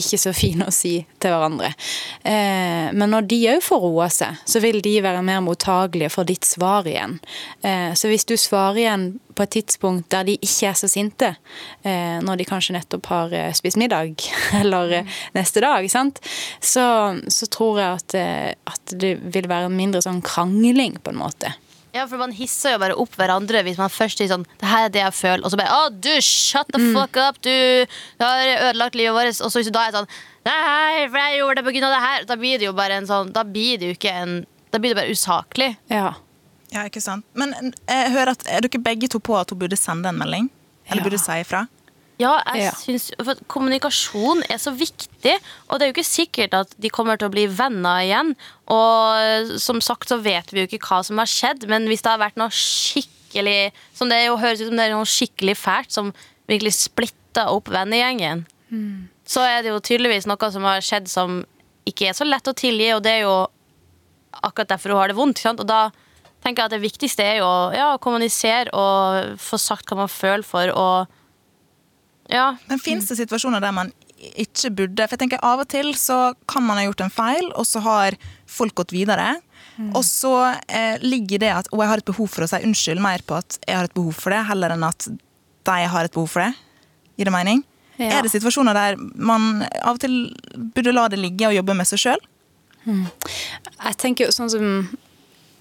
ikke 0.00 0.18
så 0.20 0.32
fine 0.36 0.68
å 0.68 0.74
si 0.74 0.94
til 1.20 1.34
hverandre. 1.34 1.72
Eh, 2.22 2.88
men 2.94 3.12
når 3.12 3.28
de 3.30 3.40
òg 3.54 3.62
får 3.64 3.82
roa 3.84 4.08
seg, 4.12 4.40
så 4.48 4.62
vil 4.64 4.80
de 4.84 4.98
være 5.04 5.24
mer 5.26 5.42
mottagelige 5.44 6.12
for 6.14 6.28
ditt 6.28 6.46
svar 6.48 6.88
igjen. 6.88 7.18
Eh, 7.62 7.92
så 7.98 8.10
hvis 8.10 8.26
du 8.28 8.36
svarer 8.40 8.82
igjen 8.82 9.08
på 9.38 9.46
et 9.46 9.54
tidspunkt 9.54 10.08
der 10.10 10.26
de 10.26 10.34
ikke 10.42 10.72
er 10.72 10.78
så 10.78 10.90
sinte, 10.90 11.30
eh, 11.86 12.18
når 12.24 12.40
de 12.40 12.48
kanskje 12.48 12.74
nettopp 12.78 13.06
har 13.12 13.36
eh, 13.36 13.52
spist 13.56 13.78
middag, 13.80 14.18
eller 14.62 15.00
eh, 15.00 15.14
neste 15.36 15.62
dag, 15.64 15.86
sant? 15.92 16.20
Så, 16.60 16.84
så 17.30 17.50
tror 17.52 17.80
jeg 17.82 18.02
at, 18.02 18.18
eh, 18.18 18.50
at 18.72 18.98
det 18.98 19.16
vil 19.22 19.50
være 19.50 19.70
mindre 19.72 20.02
sånn 20.04 20.22
krangling, 20.26 20.98
på 21.02 21.14
en 21.14 21.22
måte. 21.22 21.54
Ja, 21.94 22.04
for 22.06 22.18
Man 22.20 22.32
hisser 22.36 22.74
jo 22.74 22.80
bare 22.82 22.96
opp 23.00 23.14
hverandre 23.16 23.62
hvis 23.66 23.78
man 23.80 23.88
først 23.92 24.18
sier 24.20 24.28
sånn 24.30 24.44
Det 24.60 24.68
her 24.68 24.86
er 24.86 24.92
det 24.94 25.00
jeg 25.02 25.14
føler. 25.16 25.44
Og 25.44 25.50
så 25.52 25.58
bare 25.60 25.72
Å, 25.72 25.88
du, 25.94 26.10
shut 26.24 26.68
the 26.74 26.80
fuck 26.94 27.16
up! 27.16 27.40
Du, 27.44 27.52
du 28.18 28.24
har 28.24 28.70
ødelagt 28.70 28.98
livet 28.98 29.14
vårt. 29.16 29.40
Og 29.40 29.50
så 29.52 29.58
hvis 29.62 29.70
du 29.70 29.74
da 29.76 29.86
er 29.88 29.96
sånn 29.96 30.10
Nei, 30.48 31.06
for 31.10 31.18
jeg 31.20 31.38
gjorde 31.40 31.58
det 31.60 31.64
på 31.66 31.72
grunn 31.74 31.86
av 31.88 31.94
det 31.96 32.02
her. 32.04 32.26
Da 32.28 32.36
blir 32.40 32.60
det 32.60 32.68
jo 32.68 32.74
bare 32.76 33.00
en 33.00 33.08
sånn 33.08 33.32
Da 33.36 33.42
blir 33.44 33.80
det 33.80 33.90
jo 33.92 33.96
ikke 33.98 34.12
en 34.22 34.36
Da 34.72 34.78
blir 34.80 34.92
det 34.94 35.00
bare 35.00 35.12
usaklig. 35.16 35.70
Ja. 35.92 36.12
Ja, 36.74 36.84
ikke 36.84 37.00
sant? 37.00 37.24
Men 37.38 37.54
jeg 37.88 38.12
hører 38.12 38.34
at 38.36 38.44
er 38.52 38.60
dere 38.66 38.80
begge 38.84 39.08
to 39.08 39.20
på 39.24 39.36
at 39.40 39.48
hun 39.54 39.58
burde 39.62 39.76
sende 39.80 40.10
en 40.12 40.18
melding? 40.20 40.50
Eller 40.88 41.00
Ja. 41.00 41.06
burde 41.08 41.20
si 41.20 41.38
ifra? 41.40 41.66
Ja, 42.18 42.42
jeg 42.54 42.64
Ja. 42.64 42.70
synes, 42.74 43.10
for 43.22 43.34
Kommunikasjon 43.46 44.42
er 44.50 44.58
så 44.58 44.72
viktig, 44.74 45.36
og 45.68 45.78
det 45.78 45.84
er 45.86 45.92
jo 45.92 45.94
ikke 45.94 46.08
sikkert 46.08 46.54
at 46.54 46.72
de 46.80 46.90
kommer 46.90 47.16
til 47.16 47.28
å 47.28 47.30
bli 47.34 47.46
venner 47.46 48.00
igjen. 48.02 48.32
Og 48.74 49.52
som 49.62 49.78
sagt 49.80 50.08
så 50.10 50.18
vet 50.20 50.50
vi 50.50 50.64
jo 50.64 50.66
ikke 50.66 50.82
hva 50.88 51.04
som 51.06 51.18
har 51.22 51.26
skjedd, 51.30 51.68
men 51.70 51.86
hvis 51.86 52.02
det 52.02 52.10
har 52.10 52.18
vært 52.18 52.36
noe 52.40 52.50
skikkelig 52.50 53.72
Som 53.94 54.08
det 54.08 54.22
jo 54.26 54.38
høres 54.40 54.60
ut 54.62 54.68
som 54.70 54.76
det 54.78 54.86
er 54.88 54.94
noe 54.96 55.04
skikkelig 55.04 55.54
fælt, 55.60 55.90
som 55.92 56.14
virkelig 56.48 56.72
splitta 56.72 57.44
opp 57.52 57.68
vennegjengen, 57.68 58.46
så 59.28 59.40
er 59.44 59.62
det 59.62 59.68
jo 59.70 59.80
tydeligvis 59.84 60.26
noe 60.26 60.50
som 60.50 60.62
har 60.64 60.80
skjedd 60.80 61.08
som 61.08 61.44
ikke 61.86 62.08
er 62.08 62.14
så 62.16 62.24
lett 62.24 62.48
å 62.48 62.54
tilgi, 62.56 62.88
og 62.96 63.02
det 63.04 63.12
er 63.18 63.22
jo 63.26 63.46
akkurat 64.42 64.68
derfor 64.72 64.90
hun 64.94 64.98
har 65.02 65.08
det 65.08 65.16
vondt. 65.16 65.44
Og 65.60 65.66
da 65.68 65.90
tenker 66.42 66.62
jeg 66.62 66.64
at 66.64 66.70
det 66.70 66.80
viktigste 66.90 67.20
er 67.22 67.36
jo 67.42 67.44
å 67.44 67.98
kommunisere 68.00 68.72
og 68.72 69.36
få 69.38 69.58
sagt 69.60 69.86
hva 69.92 69.96
man 70.02 70.08
føler 70.08 70.42
for, 70.44 70.72
og 70.72 71.06
ja, 72.28 72.52
Men 72.68 72.80
fins 72.82 73.08
det 73.08 73.16
situasjoner 73.22 73.62
der 73.64 73.72
man 73.72 73.92
ikke 74.18 74.72
burde 74.74 75.04
For 75.06 75.14
jeg 75.14 75.20
tenker 75.22 75.44
Av 75.46 75.60
og 75.62 75.68
til 75.70 75.92
så 75.96 76.32
kan 76.50 76.64
man 76.66 76.80
ha 76.80 76.88
gjort 76.88 77.04
en 77.06 77.12
feil, 77.14 77.52
og 77.54 77.66
så 77.68 77.80
har 77.84 78.16
folk 78.50 78.74
gått 78.80 78.92
videre. 78.92 79.36
Og 79.94 80.02
så 80.02 80.32
eh, 80.66 80.98
ligger 81.04 81.38
det 81.38 81.50
at 81.54 81.68
og 81.70 81.84
jeg 81.84 81.90
har 81.92 82.02
et 82.02 82.08
behov 82.08 82.30
for 82.32 82.42
å 82.44 82.48
si 82.50 82.58
unnskyld 82.66 83.02
mer 83.02 83.22
på 83.26 83.36
at 83.38 83.60
jeg 83.62 83.76
har 83.78 83.86
et 83.86 83.94
behov 83.94 84.16
for 84.18 84.34
det, 84.34 84.40
heller 84.48 84.74
enn 84.74 84.86
at 84.88 85.06
de 85.06 85.76
har 85.92 86.08
et 86.08 86.14
behov 86.14 86.32
for 86.32 86.42
det. 86.42 86.50
Gir 87.18 87.30
det 87.30 87.34
mening? 87.34 87.62
Ja. 87.98 88.18
Er 88.18 88.26
det 88.26 88.32
situasjoner 88.32 88.74
der 88.74 88.98
man 88.98 89.62
av 89.82 89.96
og 89.96 90.02
til 90.02 90.16
burde 90.74 90.94
la 90.94 91.06
det 91.10 91.20
ligge 91.22 91.46
og 91.46 91.54
jobbe 91.54 91.78
med 91.78 91.86
seg 91.90 92.02
sjøl? 92.02 92.26
Jeg 92.88 93.98
tenker 94.00 94.26
jo 94.26 94.34
sånn 94.34 94.50
som 94.50 94.66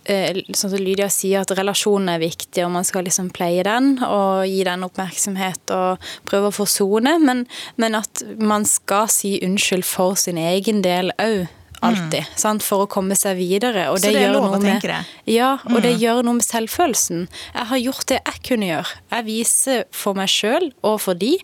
Sånn 0.07 0.71
som 0.71 0.79
Lydia 0.79 1.09
sier, 1.11 1.43
at 1.43 1.51
relasjonen 1.57 2.13
er 2.13 2.23
viktig, 2.23 2.63
og 2.63 2.71
man 2.77 2.87
skal 2.87 3.03
liksom 3.07 3.29
pleie 3.35 3.65
den 3.67 3.97
og 4.05 4.47
gi 4.47 4.61
den 4.67 4.85
oppmerksomhet 4.87 5.73
og 5.75 6.09
prøve 6.29 6.51
å 6.51 6.55
forsone, 6.55 7.17
men, 7.19 7.45
men 7.75 7.97
at 7.99 8.23
man 8.39 8.65
skal 8.67 9.11
si 9.11 9.37
unnskyld 9.43 9.85
for 9.87 10.15
sin 10.19 10.39
egen 10.39 10.83
del 10.85 11.11
òg. 11.19 11.47
Alltid, 11.85 12.25
sant? 12.39 12.63
For 12.65 12.85
å 12.85 12.89
komme 12.89 13.13
seg 13.17 13.37
videre. 13.37 13.87
Og 13.91 13.99
det, 14.01 14.09
Så 14.09 14.15
det 14.15 14.23
er 14.25 14.33
lov 14.33 14.49
å 14.49 14.61
tenke 14.61 14.89
det? 14.89 14.97
Mm. 14.97 15.29
Ja, 15.29 15.51
og 15.69 15.81
det 15.85 15.93
gjør 16.01 16.23
noe 16.25 16.39
med 16.39 16.47
selvfølelsen. 16.47 17.27
Jeg 17.53 17.69
har 17.71 17.81
gjort 17.83 18.07
det 18.09 18.17
jeg 18.17 18.43
kunne 18.47 18.69
gjøre. 18.71 19.01
Jeg 19.13 19.27
viser 19.27 19.83
for 19.93 20.17
meg 20.17 20.31
sjøl 20.33 20.71
og 20.81 20.97
for 21.03 21.19
de 21.19 21.35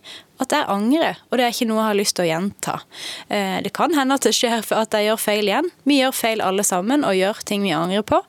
at 0.43 0.55
jeg 0.55 0.69
angrer, 0.71 1.19
og 1.31 1.39
det 1.39 1.45
er 1.47 1.55
ikke 1.55 1.67
noe 1.69 1.81
jeg 1.81 1.89
har 1.89 1.99
lyst 1.99 2.15
til 2.17 2.25
å 2.25 2.29
gjenta. 2.29 2.75
Eh, 3.29 3.61
Det 3.63 3.73
kan 3.73 3.93
hende 3.95 4.15
at 4.19 4.25
det 4.27 4.35
skjer 4.35 4.63
at 4.75 4.93
jeg 4.97 5.07
gjør 5.09 5.19
feil 5.21 5.49
igjen. 5.49 5.69
Vi 5.87 6.01
gjør 6.01 6.13
feil 6.15 6.43
alle 6.43 6.63
sammen 6.67 7.03
og 7.07 7.15
gjør 7.17 7.43
ting 7.47 7.63
vi 7.63 7.73
angrer 7.75 8.03
på. 8.03 8.21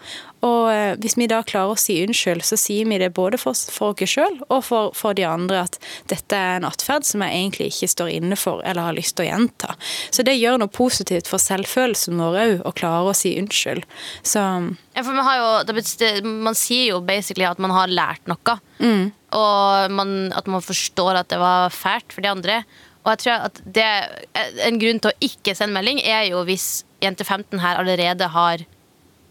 Og 0.44 0.68
eh, 0.72 0.94
hvis 1.00 1.16
vi 1.16 1.28
da 1.30 1.40
klarer 1.46 1.72
å 1.74 1.80
si 1.80 1.96
unnskyld, 2.04 2.44
så 2.44 2.58
sier 2.60 2.88
vi 2.90 2.98
det 3.00 3.12
både 3.16 3.38
for, 3.40 3.56
for 3.56 3.94
oss 3.94 4.14
sjøl 4.14 4.36
og 4.50 4.60
for, 4.66 4.92
for 4.96 5.16
de 5.16 5.24
andre 5.28 5.62
at 5.64 5.78
dette 6.10 6.36
er 6.36 6.58
en 6.58 6.68
atferd 6.68 7.06
som 7.08 7.24
jeg 7.24 7.38
egentlig 7.38 7.70
ikke 7.72 7.90
står 7.94 8.12
inne 8.18 8.38
for 8.38 8.62
eller 8.64 8.90
har 8.90 8.98
lyst 8.98 9.16
til 9.16 9.26
å 9.26 9.30
gjenta. 9.30 9.74
Så 10.14 10.26
det 10.26 10.36
gjør 10.36 10.60
noe 10.60 10.72
positivt 10.72 11.30
for 11.30 11.42
selvfølelsen 11.42 12.20
vår 12.20 12.40
òg, 12.44 12.54
å 12.68 12.74
klare 12.76 13.12
å 13.12 13.16
si 13.16 13.36
unnskyld. 13.40 13.86
Så 14.22 14.44
Ja, 14.94 15.02
for 15.02 15.14
man, 15.16 15.24
har 15.26 15.40
jo, 15.40 15.50
det 15.66 16.10
man 16.22 16.56
sier 16.58 16.92
jo 16.92 17.00
basically 17.04 17.46
at 17.48 17.62
man 17.62 17.72
har 17.74 17.90
lært 17.90 18.28
noe. 18.30 18.58
Og 19.34 19.94
man, 19.94 20.10
at 20.36 20.46
man 20.50 20.62
forstår 20.62 21.18
at 21.18 21.32
det 21.32 21.40
var 21.40 21.72
fælt 21.74 22.14
for 22.14 22.22
de 22.22 22.30
andre. 22.30 22.60
Og 23.04 23.12
jeg 23.12 23.24
tror 23.24 23.48
at 23.48 23.58
det, 23.64 23.88
En 24.64 24.78
grunn 24.80 25.00
til 25.02 25.12
å 25.12 25.18
ikke 25.24 25.56
sende 25.56 25.76
melding 25.76 26.00
er 26.00 26.28
jo 26.30 26.44
hvis 26.48 26.84
jente 27.04 27.26
15 27.26 27.60
her 27.60 27.80
allerede 27.80 28.30
har 28.32 28.64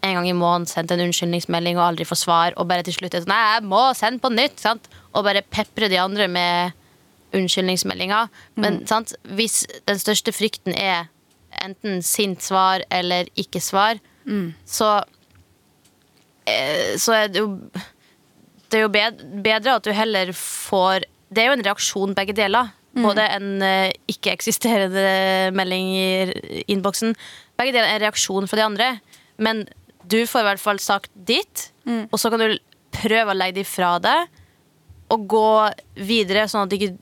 en 0.03 0.17
gang 0.17 0.27
i 0.27 0.35
måneden 0.35 0.67
sendt 0.67 0.91
en 0.91 1.01
unnskyldningsmelding 1.05 1.77
og 1.79 1.85
aldri 1.87 2.07
får 2.07 2.19
svar, 2.19 2.55
og 2.59 2.67
bare 2.67 2.83
til 2.85 2.97
slutt 2.97 3.15
er 3.15 3.23
sånn 3.23 3.31
Nei, 3.31 3.41
jeg 3.55 3.65
må 3.71 3.83
sende 3.97 4.23
på 4.23 4.31
nytt! 4.33 4.59
Sant? 4.61 4.89
Og 5.13 5.25
bare 5.27 5.45
pepre 5.47 5.89
de 5.91 5.99
andre 6.01 6.27
med 6.31 6.79
unnskyldningsmeldinger. 7.33 8.29
Men 8.59 8.83
sant? 8.89 9.15
hvis 9.37 9.63
den 9.87 9.99
største 10.01 10.33
frykten 10.35 10.75
er 10.77 11.07
enten 11.63 12.01
sint 12.05 12.43
svar 12.43 12.83
eller 12.93 13.29
ikke 13.39 13.61
svar, 13.63 14.01
så 14.65 14.89
eh, 16.49 16.93
så 16.99 17.17
er 17.17 17.33
det 17.33 17.41
jo 17.43 17.57
det 18.73 18.79
er 18.79 18.87
jo 18.87 18.93
bedre 19.43 19.75
at 19.75 19.85
du 19.85 19.91
heller 19.93 20.31
får 20.33 21.03
Det 21.33 21.41
er 21.43 21.51
jo 21.51 21.57
en 21.57 21.65
reaksjon, 21.65 22.15
begge 22.17 22.33
deler. 22.37 22.71
Både 22.93 23.23
en 23.25 23.61
eh, 23.65 23.91
ikke-eksisterende 24.09 25.53
melding 25.57 25.87
i 25.97 26.63
innboksen. 26.69 27.15
Begge 27.57 27.73
deler 27.73 27.87
er 27.89 27.95
en 27.95 28.03
reaksjon 28.03 28.49
fra 28.49 28.59
de 28.59 28.65
andre. 28.65 28.89
Men 29.41 29.63
du 30.09 30.19
får 30.27 30.43
i 30.43 30.47
hvert 30.49 30.61
fall 30.61 30.79
sagt 30.83 31.11
ditt, 31.15 31.69
og 31.85 32.19
så 32.19 32.31
kan 32.31 32.41
du 32.43 32.57
prøve 32.93 33.33
å 33.33 33.37
legge 33.37 33.61
det 33.61 33.67
fra 33.67 33.95
deg 34.03 34.29
og 35.13 35.25
gå 35.29 35.49
videre, 36.07 36.47
sånn 36.49 36.65
at 36.65 36.71
du 36.71 36.77
ikke 36.79 36.95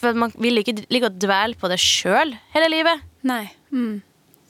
For 0.00 0.16
man 0.16 0.32
vil 0.40 0.56
ikke 0.56 0.78
ligge 0.88 1.10
og 1.10 1.16
dvele 1.20 1.58
på 1.60 1.68
det 1.68 1.76
sjøl 1.76 2.30
hele 2.54 2.68
livet. 2.72 3.02
Nei. 3.28 3.50
Mm. 3.68 3.98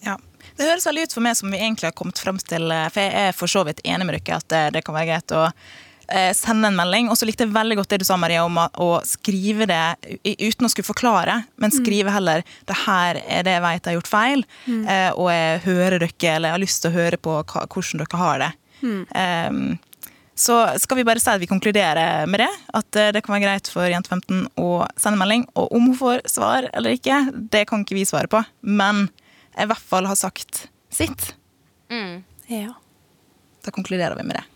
Ja. 0.04 0.14
Det 0.54 0.68
høres 0.68 0.86
veldig 0.86 1.08
ut 1.08 1.14
for 1.16 1.24
meg 1.26 1.34
som 1.40 1.50
vi 1.50 1.58
egentlig 1.58 1.88
har 1.88 1.96
kommet 1.98 2.20
frem 2.22 2.38
til, 2.38 2.70
eh, 2.70 2.86
for 2.92 3.02
jeg 3.02 3.24
er 3.26 3.34
for 3.34 3.50
så 3.50 3.64
vidt 3.66 3.82
enig 3.82 4.06
med 4.06 4.14
dere 4.14 4.38
at 4.38 4.46
det, 4.52 4.60
det 4.76 4.84
kan 4.86 4.94
være 4.94 5.08
greit 5.08 5.34
å 5.34 5.42
eh, 5.48 5.72
sende 6.36 6.70
en 6.70 6.78
melding. 6.78 7.10
Og 7.10 7.18
så 7.18 7.26
likte 7.28 7.46
jeg 7.46 7.54
veldig 7.54 7.76
godt 7.80 7.92
det 7.92 8.00
du 8.02 8.06
sa, 8.08 8.16
Maria, 8.20 8.44
om 8.46 8.56
å, 8.58 8.66
å 8.82 8.88
skrive 9.06 9.68
det 9.70 9.82
uten 10.24 10.66
å 10.66 10.70
skulle 10.72 10.88
forklare, 10.88 11.36
men 11.62 11.74
skrive 11.74 12.14
heller 12.14 12.42
'det 12.66 12.78
her 12.86 13.20
er 13.26 13.46
det 13.46 13.54
jeg 13.56 13.64
vet 13.66 13.84
jeg 13.84 13.90
har 13.90 13.98
gjort 13.98 14.14
feil', 14.14 14.44
eh, 14.68 15.10
og 15.14 15.30
jeg 15.30 15.60
hører 15.66 15.98
dere, 16.02 16.34
eller 16.34 16.48
jeg 16.48 16.56
har 16.56 16.64
lyst 16.64 16.82
til 16.82 16.90
å 16.90 16.98
høre 16.98 17.20
på 17.20 17.36
hva, 17.44 17.66
hvordan 17.66 18.02
dere 18.02 18.24
har 18.24 18.42
det. 18.44 18.50
Um, 18.80 19.78
så 20.40 20.78
skal 20.80 20.96
vi 20.96 21.04
bare 21.04 21.20
si 21.20 21.28
at 21.28 21.40
vi 21.40 21.48
konkluderer 21.50 22.26
med 22.30 22.40
det. 22.40 22.50
At 22.72 22.96
eh, 22.96 23.10
det 23.12 23.20
kan 23.24 23.34
være 23.34 23.44
greit 23.44 23.68
for 23.68 23.84
jente 23.84 24.08
15 24.08 24.46
å 24.60 24.86
sende 24.96 25.20
melding. 25.20 25.44
Og 25.52 25.74
om 25.76 25.90
hun 25.90 25.98
får 25.98 26.24
svar 26.32 26.70
eller 26.72 26.96
ikke, 26.96 27.26
det 27.52 27.66
kan 27.68 27.84
ikke 27.84 27.98
vi 27.98 28.06
svare 28.08 28.30
på. 28.30 28.40
Men 28.64 29.10
jeg 29.52 29.68
i 29.68 29.70
hvert 29.74 29.90
fall 29.92 30.08
har 30.08 30.16
sagt 30.16 30.64
sitt. 30.88 31.34
Ja. 32.48 32.72
Da 33.60 33.74
konkluderer 33.74 34.16
vi 34.16 34.24
med 34.30 34.40
det. 34.40 34.46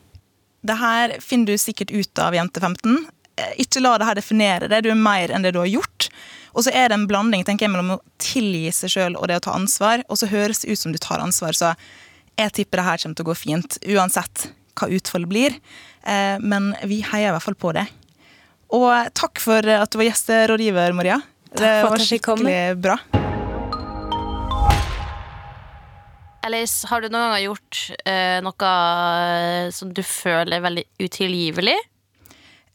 Det 0.64 0.76
her 0.80 1.16
finner 1.20 1.52
du 1.52 1.58
sikkert 1.60 1.90
ut 1.92 2.18
av 2.24 2.34
jente 2.36 2.60
15. 2.62 2.96
Eh, 3.36 3.52
Ikke 3.64 3.82
la 3.84 3.96
det 4.00 4.06
her 4.08 4.18
definere 4.20 4.68
deg. 4.70 4.84
Du 4.86 4.90
er 4.92 4.98
mer 4.98 5.32
enn 5.34 5.44
det 5.44 5.52
du 5.56 5.60
har 5.60 5.68
gjort. 5.70 6.08
Og 6.54 6.64
så 6.64 6.70
er 6.72 6.88
det 6.88 6.96
en 7.00 7.08
blanding 7.10 7.42
tenker 7.44 7.66
jeg, 7.66 7.72
mellom 7.74 7.96
å 7.96 8.00
tilgi 8.22 8.70
seg 8.72 8.92
sjøl 8.94 9.16
og 9.18 9.26
det 9.28 9.40
å 9.40 9.44
ta 9.48 9.56
ansvar. 9.58 10.04
Og 10.08 10.20
så 10.20 10.28
høres 10.30 10.62
det 10.62 10.70
ut 10.72 10.78
som 10.80 10.94
du 10.94 10.98
tar 11.02 11.20
ansvar, 11.20 11.52
så 11.58 11.74
jeg 12.38 12.52
tipper 12.54 12.80
det 12.80 12.86
her 12.88 13.02
kommer 13.02 13.18
til 13.18 13.26
å 13.26 13.30
gå 13.32 13.36
fint. 13.38 13.78
Uansett 13.90 14.48
hva 14.78 14.88
utfallet 14.90 15.28
blir. 15.30 15.58
Eh, 16.06 16.38
Men 16.40 16.72
vi 16.84 17.02
heier 17.02 17.28
i 17.32 17.34
hvert 17.36 17.42
fall 17.48 17.58
på 17.58 17.74
det. 17.74 17.86
Og 18.74 19.10
takk 19.14 19.38
for 19.42 19.58
at 19.62 19.90
du 19.92 19.98
var 20.00 20.08
gjesterådgiver, 20.08 20.94
Maria. 20.96 21.20
Takk 21.54 21.60
det 21.60 21.74
for 21.82 21.86
at 21.86 21.90
var 21.90 21.98
jeg 22.02 22.08
fikk 22.16 22.24
komme. 22.30 22.48
skikkelig 22.48 22.82
bra. 22.82 23.23
Alice, 26.44 26.84
har 26.90 27.00
du 27.00 27.08
noen 27.08 27.32
gang 27.32 27.42
gjort 27.46 27.82
uh, 28.04 28.38
noe 28.44 28.70
eh, 28.70 29.68
som 29.72 29.92
du 29.96 30.02
føler 30.04 30.58
er 30.58 30.64
veldig 30.64 30.84
utilgivelig? 31.00 31.76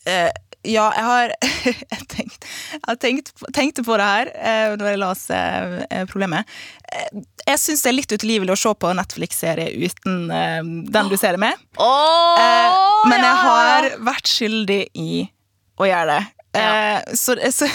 Uh, 0.08 0.30
ja, 0.66 0.88
jeg 0.96 1.06
har 1.06 1.34
jeg 1.94 2.08
tenkt, 2.12 2.48
jeg 2.74 2.82
har 2.88 2.98
tenkt, 3.00 3.30
tenkte 3.56 3.86
på 3.86 4.00
det 4.02 4.08
her 4.10 4.32
uh, 4.34 4.74
når 4.80 4.90
jeg 4.90 5.02
leste 5.04 5.38
uh, 5.86 6.02
problemet. 6.10 6.58
Jeg 7.46 7.62
syns 7.62 7.86
det 7.86 7.92
er 7.92 7.98
litt 8.00 8.16
utilgivelig 8.18 8.56
å 8.56 8.60
se 8.64 8.74
på 8.82 8.96
Netflix-serie 8.98 9.70
uten 9.86 10.28
den 10.90 11.10
du 11.10 11.16
ser 11.18 11.38
det 11.38 11.42
med. 11.42 11.62
Oh, 11.82 13.06
men 13.10 13.22
jeg 13.22 13.38
har 13.46 13.90
vært 14.06 14.30
skyldig 14.30 14.82
i 14.98 15.24
å 15.80 15.88
gjøre 15.90 16.18
det. 16.18 16.22
Ja. 16.58 17.02
Så, 17.18 17.38
så, 17.54 17.70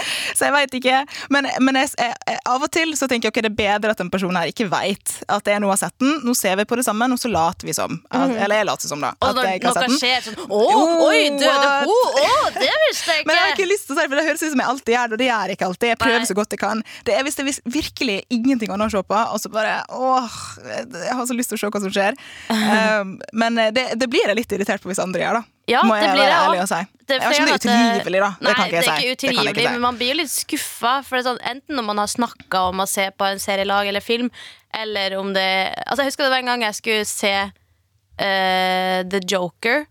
så 0.36 0.46
jeg 0.46 0.54
veit 0.54 0.76
ikke. 0.78 1.02
Men, 1.34 1.48
men 1.64 1.78
jeg, 1.82 1.92
jeg, 1.98 2.38
av 2.48 2.64
og 2.64 2.70
til 2.72 2.94
så 2.98 3.08
tenker 3.10 3.28
jeg 3.28 3.34
ok, 3.34 3.40
det 3.44 3.52
er 3.52 3.58
bedre 3.58 3.94
at 3.94 4.02
en 4.04 4.10
person 4.12 4.36
her 4.38 4.50
ikke 4.50 4.68
veit 4.72 5.14
at 5.32 5.48
jeg 5.48 5.62
nå 5.62 5.70
har 5.70 5.80
sett 5.80 5.96
den. 6.02 6.20
Nå 6.26 6.34
ser 6.38 6.56
vi 6.60 6.66
på 6.68 6.78
det 6.78 6.86
sammen, 6.86 7.12
og 7.14 7.20
så 7.20 7.30
later 7.32 7.68
vi 7.68 7.76
som. 7.76 7.98
At, 8.10 8.32
Eller 8.32 8.62
jeg 8.62 8.68
later 8.70 8.92
som, 8.92 9.02
da. 9.04 9.12
Og 9.20 9.36
når 9.38 9.50
noe 9.62 9.98
skjer 9.98 10.26
sånn 10.26 10.40
Å, 10.46 10.62
oi, 11.08 11.20
døde 11.38 11.70
ho! 11.86 11.98
Å, 12.22 12.32
det 12.56 12.70
visste 12.86 13.16
jeg 13.16 13.24
ikke! 13.24 13.26
Men 13.28 13.38
jeg 13.38 13.44
har 13.44 13.52
ikke! 13.52 13.60
ikke 13.62 13.70
lyst 13.72 13.88
til 13.88 13.94
å 13.94 13.98
si 13.98 14.02
det, 14.02 14.08
for 14.08 14.20
det 14.20 14.26
høres 14.28 14.44
ut 14.44 14.54
som 14.54 14.64
jeg 14.64 14.72
alltid 14.74 14.96
gjør 14.96 15.12
det, 15.12 15.16
og 15.16 15.22
det 15.22 15.28
gjør 15.28 15.52
jeg 15.52 15.58
ikke 15.58 15.70
alltid. 15.70 15.88
Jeg 15.92 16.00
prøver 16.02 16.22
Nei. 16.22 16.30
så 16.30 16.38
godt 16.38 16.56
jeg 16.56 16.62
kan. 16.62 16.84
Det 17.06 17.16
er 17.16 17.26
hvis 17.26 17.38
det 17.38 17.46
er 17.46 17.60
virkelig 17.78 18.18
ingenting 18.32 18.74
annet 18.74 18.92
å 18.92 18.96
se 18.96 19.06
på, 19.12 19.22
og 19.36 19.42
så 19.42 19.52
bare 19.52 19.78
åh, 19.92 20.38
jeg 20.62 21.16
har 21.18 21.26
så 21.28 21.36
lyst 21.36 21.52
til 21.52 21.60
å 21.60 21.64
se 21.64 21.72
hva 21.72 21.82
som 21.84 21.94
skjer. 21.94 22.18
Um, 22.48 23.16
men 23.44 23.60
det, 23.76 23.92
det 24.00 24.10
blir 24.10 24.24
jeg 24.28 24.38
litt 24.38 24.56
irritert 24.56 24.84
på 24.84 24.92
hvis 24.92 25.02
andre 25.02 25.24
gjør, 25.24 25.42
da. 25.42 25.51
Ja, 25.70 25.82
Må 25.86 25.94
det 25.94 26.08
blir 26.10 26.24
være 26.24 26.38
ærlig 26.42 26.60
og 26.64 26.68
si. 26.70 26.80
Det 27.06 27.18
Jeg 27.20 27.30
vet 27.30 27.36
ikke 27.36 27.42
om 27.42 27.46
det 27.46 27.52
er 27.52 27.60
utilgivelig, 27.62 28.20
da. 28.22 28.30
Det 28.40 28.54
kan 28.56 28.66
ikke 28.66 28.76
jeg 28.76 28.82
det 28.82 28.88
er 28.88 28.96
ikke 28.96 29.06
jeg 29.06 29.16
utilgivelig, 29.16 29.52
ikke 29.52 29.62
si. 29.66 29.72
men 29.74 29.84
man 29.84 29.98
blir 30.00 30.10
jo 30.12 30.16
litt 30.18 30.32
skuffa. 30.32 30.92
Sånn, 31.26 31.40
enten 31.52 31.78
når 31.78 31.86
man 31.86 32.00
har 32.02 32.10
snakka 32.10 32.62
om 32.72 32.82
å 32.82 32.86
se 32.90 33.04
på 33.14 33.28
en 33.28 33.42
serielag 33.42 33.90
eller 33.90 34.02
film, 34.04 34.30
eller 34.74 35.16
om 35.18 35.32
det 35.36 35.46
Altså 35.86 36.02
Jeg 36.02 36.12
husker 36.12 36.24
det 36.24 36.32
var 36.32 36.42
en 36.42 36.50
gang 36.54 36.64
jeg 36.64 36.78
skulle 36.78 37.04
se 37.08 37.34
uh, 37.46 38.98
The 39.12 39.20
Joker, 39.28 39.84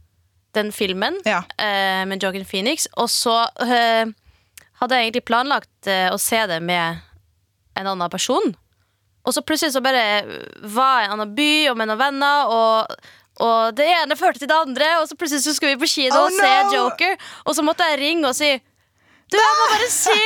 den 0.58 0.72
filmen, 0.76 1.22
Ja. 1.26 1.44
uh, 1.56 2.04
med 2.10 2.24
Joker 2.24 2.44
Phoenix, 2.44 2.88
og 2.98 3.08
så 3.10 3.38
uh, 3.62 4.12
hadde 4.82 4.98
jeg 4.98 5.12
egentlig 5.12 5.24
planlagt 5.30 5.88
å 5.88 6.18
se 6.18 6.40
det 6.50 6.58
med 6.66 7.00
en 7.78 7.88
annen 7.88 8.10
person. 8.10 8.56
Og 9.22 9.34
så 9.36 9.44
plutselig 9.46 9.76
så 9.76 9.82
bare 9.86 10.24
var 10.66 11.04
jeg 11.04 11.06
i 11.06 11.10
en 11.12 11.14
annen 11.20 11.36
by 11.38 11.52
og 11.70 11.78
med 11.78 11.92
noen 11.92 12.00
venner, 12.02 12.50
og, 12.50 12.96
og 13.42 13.78
det 13.78 13.88
ene 13.90 14.18
førte 14.20 14.42
til 14.42 14.50
det 14.52 14.58
andre, 14.58 14.90
og 15.02 15.08
så 15.10 15.18
plutselig 15.18 15.44
så 15.46 15.56
skulle 15.58 15.76
vi 15.76 15.82
på 15.84 15.90
kino 15.90 16.20
Oh, 16.20 16.28
og 16.28 16.36
se 16.36 16.52
no! 16.68 16.76
Joker, 16.76 17.18
og 17.46 17.58
så 17.58 17.66
måtte 17.66 17.88
jeg 17.92 18.00
ringe 18.02 18.30
og 18.30 18.38
si 18.38 18.52
Du, 19.32 19.38
jeg 19.40 19.58
må 19.60 19.68
bare 19.74 19.90
si 19.94 20.20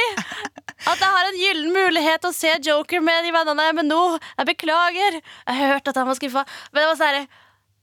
at 0.85 0.99
jeg 1.01 1.09
har 1.15 1.29
en 1.29 1.39
gyllen 1.39 1.71
mulighet 1.73 2.21
til 2.21 2.29
å 2.29 2.35
se 2.35 2.51
Joker 2.67 3.01
med 3.01 3.25
de 3.25 3.31
vennene, 3.33 3.71
men 3.77 3.87
nå 3.89 4.01
Jeg 4.19 4.49
beklager. 4.51 5.19
Jeg 5.21 5.59
hørte 5.61 5.93
at 5.93 5.99
han 6.01 6.09
var 6.09 6.17
skuffa, 6.19 6.43
men 6.73 6.81
det 6.83 6.89
var 6.91 6.99
sånn 6.99 7.29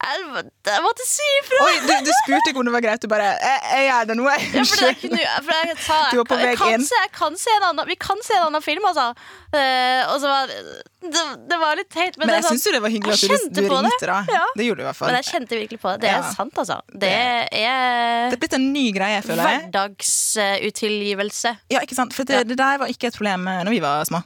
jeg, 0.02 0.44
jeg 0.66 0.82
måtte 0.84 1.04
si 1.06 1.26
ifra! 1.40 1.58
Oi, 1.66 1.74
du, 1.86 1.92
du 2.06 2.10
spurte 2.22 2.50
ikke 2.50 2.58
om 2.62 2.66
det 2.68 2.72
var 2.74 2.82
greit. 2.84 3.00
Du 3.02 3.08
bare 3.12 3.28
Jeg, 3.38 3.58
jeg 3.72 3.82
gjør 3.88 4.08
det 4.10 4.16
nå, 4.18 4.24
jeg. 4.32 4.40
Ja, 4.52 5.34
for 5.42 5.52
jeg 5.54 5.76
sa 5.86 5.98
Du 6.10 6.16
var 6.22 6.26
på 6.32 6.38
jeg, 6.40 6.58
vei 6.58 6.72
inn. 6.74 6.84
se, 6.88 7.00
kan 7.14 7.36
se 7.38 7.50
en 7.58 7.66
annen, 7.70 7.86
Vi 7.88 7.96
kan 8.02 8.18
se 8.26 8.34
en 8.38 8.46
annen 8.48 8.62
film, 8.64 8.84
altså. 8.90 9.06
Uh, 9.52 10.02
og 10.12 10.16
så 10.22 10.26
var 10.32 10.46
det, 10.48 11.22
det 11.50 11.58
var 11.60 11.76
litt 11.76 11.90
teit. 11.92 12.16
Men, 12.16 12.26
Men 12.30 12.34
jeg 12.38 12.44
sånn- 12.46 12.56
syns 12.56 12.66
jo 12.66 12.72
det 12.72 12.82
var 12.86 12.92
hyggelig 12.94 13.12
at 13.14 13.20
du, 13.20 13.60
du 13.60 13.62
ringte, 13.68 14.06
da. 14.08 14.18
Ja. 14.32 14.44
Det 14.56 14.64
gjorde 14.68 14.80
du 14.80 14.84
i 14.84 14.88
hvert 14.88 14.98
fall. 15.00 15.10
Men 15.12 15.18
jeg 15.20 15.28
kjente 15.32 15.58
virkelig 15.60 15.80
på 15.82 15.88
det. 15.92 16.00
Det 16.06 16.10
er 16.12 16.20
Ja. 16.22 16.32
sant, 16.34 16.54
altså. 16.62 16.76
Det 16.94 17.12
er 17.12 18.30
Det 18.32 18.36
er 18.38 18.42
blitt 18.46 18.56
en 18.58 18.68
ny 18.72 18.86
greie, 18.96 19.20
føler 19.26 19.42
jeg. 19.50 19.60
hverdagsuttilgivelse. 19.68 21.56
Ja, 21.72 21.80
ikke 21.84 21.94
sant? 21.98 22.14
For 22.16 22.24
det, 22.28 22.46
det 22.48 22.56
der 22.58 22.78
var 22.82 22.86
ikke 22.92 23.06
et 23.10 23.16
problem 23.18 23.44
når 23.48 23.70
vi 23.70 23.80
var 23.84 24.04
små. 24.08 24.22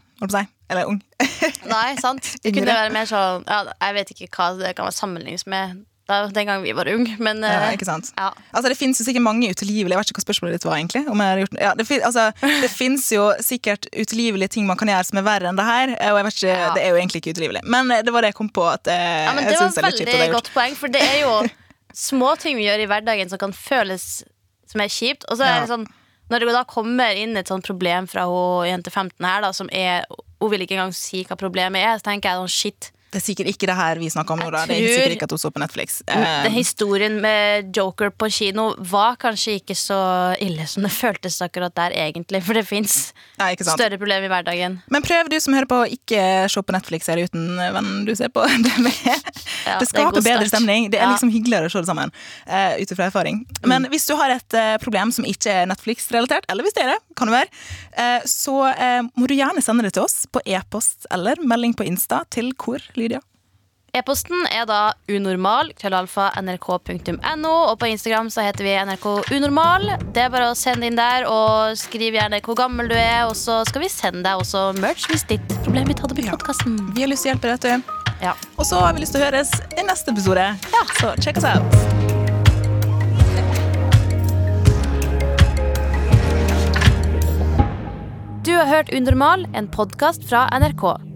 Eller 0.68 0.87
ung. 0.90 1.02
Nei, 1.74 1.96
sant? 2.00 2.33
Det 2.42 2.55
kunne 2.55 2.72
være 2.74 2.90
mer 2.94 3.07
sånn 3.07 3.44
ja, 3.46 3.61
Jeg 3.87 3.94
vet 4.00 4.09
ikke 4.16 4.29
hva 4.35 4.48
det 4.59 4.72
kan 4.76 4.88
være 4.88 4.96
sammenlignes 4.96 5.46
med 5.46 5.85
da, 6.07 6.29
den 6.31 6.46
gang 6.46 6.61
vi 6.62 6.70
var 6.70 6.87
unge, 6.87 7.16
men 7.18 7.40
Ja, 7.42 7.64
eh, 7.66 7.72
ikke 7.74 7.87
sant? 7.88 8.12
ja. 8.14 8.29
Altså, 8.55 8.70
Det 8.70 8.76
finnes 8.79 9.00
jo 9.00 9.07
sikkert 9.09 9.24
mange 9.26 9.48
utilgivelige 9.50 9.96
Jeg 9.96 9.98
vet 9.98 10.11
ikke 10.12 10.20
hva 10.20 10.26
spørsmålet 10.29 10.55
ditt 10.55 10.66
var. 10.68 10.76
egentlig 10.79 11.02
om 11.11 11.18
jeg 11.22 11.33
har 11.33 11.40
gjort, 11.42 11.57
ja, 11.64 11.72
det, 11.74 11.87
fin, 11.88 12.02
altså, 12.07 12.26
det 12.62 12.70
finnes 12.70 13.07
jo 13.11 13.24
sikkert 13.42 13.88
utilgivelige 13.90 14.52
ting 14.55 14.68
man 14.68 14.79
kan 14.79 14.87
gjøre 14.92 15.09
som 15.09 15.18
er 15.18 15.26
verre 15.26 15.50
enn 15.50 15.59
det 15.59 15.66
her. 15.66 15.94
Og 16.12 16.20
jeg 16.20 16.26
vet 16.29 16.38
ikke, 16.38 16.52
Ja. 16.55 16.68
Det 16.76 16.85
er 16.85 16.94
jo 16.94 17.00
egentlig 17.00 17.22
ikke 17.22 17.35
utilgivelig. 17.35 17.62
Men 17.66 17.90
eh, 17.90 18.05
det 18.07 18.14
var 18.14 18.22
det 18.22 18.31
jeg 18.31 18.38
kom 18.38 18.50
på. 18.55 18.68
at 18.70 18.87
eh, 18.87 19.24
Ja, 19.26 19.35
men 19.35 19.50
Det 19.50 19.59
var 19.59 19.66
at 19.66 19.83
veldig 19.90 20.07
det 20.07 20.31
godt 20.37 20.52
poeng, 20.55 20.79
for 20.79 20.94
det 20.94 21.02
er 21.02 21.18
jo 21.24 21.35
små 22.07 22.37
ting 22.38 22.55
vi 22.57 22.68
gjør 22.68 22.87
i 22.87 22.88
hverdagen 22.90 23.29
som 23.33 23.42
kan 23.42 23.52
føles 23.57 24.22
som 24.70 24.81
er 24.87 24.92
kjipt. 24.92 25.26
Og 25.26 25.38
så 25.40 25.46
er 25.48 25.64
det 25.64 25.70
sånn 25.74 25.87
når 26.30 26.42
det 26.42 26.54
da 26.56 26.64
kommer 26.68 27.18
inn 27.18 27.38
et 27.38 27.50
sånt 27.50 27.66
problem 27.66 28.08
fra 28.10 28.26
hun 28.30 28.66
jente 28.66 28.90
15 28.90 29.22
her, 29.22 29.44
da, 29.44 29.52
som 29.54 29.70
er 29.72 30.06
Hun 30.36 30.50
vil 30.52 30.66
ikke 30.66 30.74
engang 30.76 30.92
si 30.92 31.22
hva 31.24 31.32
problemet 31.40 31.80
er, 31.80 31.94
så 31.96 32.10
tenker 32.10 32.28
jeg 32.28 32.42
sånn 32.42 32.52
shit. 32.52 32.88
Det 33.16 33.22
er 33.22 33.24
sikkert 33.31 33.48
ikke 33.48 33.68
det 33.70 33.74
her 33.79 33.96
vi 33.96 34.11
snakker 34.12 34.37
om 34.37 34.42
nå. 34.44 34.50
da 34.52 34.66
Det 34.68 34.76
er 34.76 34.90
sikkert 34.92 35.14
ikke 35.14 35.24
at 35.31 35.33
hun 35.33 35.40
så 35.40 35.50
på 35.55 35.61
Netflix. 35.62 36.02
Eh, 36.05 36.24
Den 36.44 36.52
historien 36.52 37.14
med 37.22 37.70
Joker 37.72 38.11
på 38.12 38.29
kino 38.29 38.66
var 38.76 39.16
kanskje 39.16 39.55
ikke 39.62 39.76
så 39.79 40.00
ille 40.44 40.66
som 40.68 40.85
det 40.85 40.92
føltes 40.92 41.38
akkurat 41.40 41.72
der, 41.79 41.96
egentlig. 41.96 42.42
For 42.44 42.59
det 42.59 42.66
fins 42.68 43.14
større 43.40 43.96
problemer 43.96 44.29
i 44.29 44.33
hverdagen. 44.33 44.76
Men 44.92 45.07
prøv 45.07 45.31
du 45.33 45.38
som 45.40 45.57
hører 45.57 45.70
på 45.70 45.79
å 45.87 45.88
ikke 45.88 46.20
se 46.52 46.61
på 46.61 46.76
Netflix-serie 46.76 47.31
uten 47.31 47.57
vennen 47.57 48.05
du 48.05 48.12
ser 48.18 48.29
på. 48.35 48.44
Det. 48.66 48.72
Ja, 49.07 49.79
det 49.79 49.87
det 49.87 49.87
er 49.87 49.88
skaper 49.88 50.22
bedre 50.24 50.46
stemning. 50.50 50.88
Det 50.92 50.98
er 51.00 51.09
liksom 51.09 51.31
hyggeligere 51.33 51.68
å 51.68 51.72
se 51.72 51.81
det 51.81 51.88
sammen. 51.88 52.12
Uh, 52.48 52.76
ut 52.83 52.92
ifra 52.92 53.09
erfaring. 53.09 53.40
Men 53.66 53.88
hvis 53.92 54.05
du 54.09 54.14
har 54.18 54.35
et 54.35 54.57
eh, 54.59 54.74
problem 54.83 55.12
som 55.14 55.26
ikke 55.29 55.52
er 55.62 55.68
Netflix-relatert, 55.70 56.46
eller 56.52 56.66
hvis 56.66 56.76
det 56.76 56.85
er 56.85 56.92
det, 56.94 56.98
kan 57.18 57.31
det 57.31 57.37
være, 57.37 57.64
eh, 58.02 58.26
så 58.29 58.57
eh, 58.72 59.00
må 59.16 59.29
du 59.31 59.35
gjerne 59.37 59.62
sende 59.64 59.87
det 59.87 59.94
til 59.96 60.05
oss 60.07 60.26
på 60.33 60.42
e-post 60.44 61.09
eller 61.14 61.40
melding 61.42 61.74
på 61.79 61.87
Insta 61.87 62.22
til 62.33 62.52
hvor, 62.61 62.83
Lydia? 63.07 63.23
E-posten 63.97 64.42
er 64.53 64.66
da 64.69 64.92
unormal, 65.09 65.71
krøllalfa, 65.79 66.27
nrk.no, 66.42 67.53
og 67.71 67.79
på 67.81 67.88
Instagram 67.88 68.29
så 68.35 68.45
heter 68.45 68.66
vi 68.66 68.75
NRK 68.77 69.07
Unormal. 69.33 69.87
Det 70.12 70.27
er 70.27 70.33
bare 70.35 70.51
å 70.51 70.59
sende 70.59 70.90
inn 70.90 70.99
der, 70.99 71.25
og 71.31 71.79
skriv 71.81 72.19
gjerne 72.19 72.42
hvor 72.45 72.59
gammel 72.59 72.90
du 72.92 72.97
er, 72.99 73.25
og 73.25 73.33
så 73.38 73.62
skal 73.69 73.87
vi 73.87 73.88
sende 73.92 74.27
deg 74.27 74.42
også 74.42 74.66
merch 74.83 75.09
hvis 75.09 75.25
ditt 75.31 75.57
problem 75.62 75.88
blir 75.88 75.97
tatt 75.97 76.12
opp 76.12 76.21
i 76.21 76.27
podkasten. 76.29 76.77
Vi 76.92 77.07
har 77.07 77.12
lyst 77.12 77.25
til 77.25 77.33
å 77.33 77.37
hjelpe 77.37 77.55
deg, 77.55 77.64
vet. 77.64 78.05
Ja. 78.21 78.37
Og 78.57 78.69
så 78.69 78.83
har 78.85 78.92
vi 78.97 79.05
lyst 79.07 79.16
til 79.16 79.25
å 79.25 79.31
høres 79.31 79.55
i 79.77 79.88
neste 79.88 80.12
episode. 80.12 80.45
Så 81.01 81.16
check 81.25 81.40
us 81.40 81.49
out. 81.49 82.05
Du 88.45 88.53
har 88.55 88.69
hørt 88.69 88.92
Unormal, 88.92 89.49
en 89.57 89.73
podkast 89.73 90.29
fra 90.29 90.47
NRK. 90.53 91.15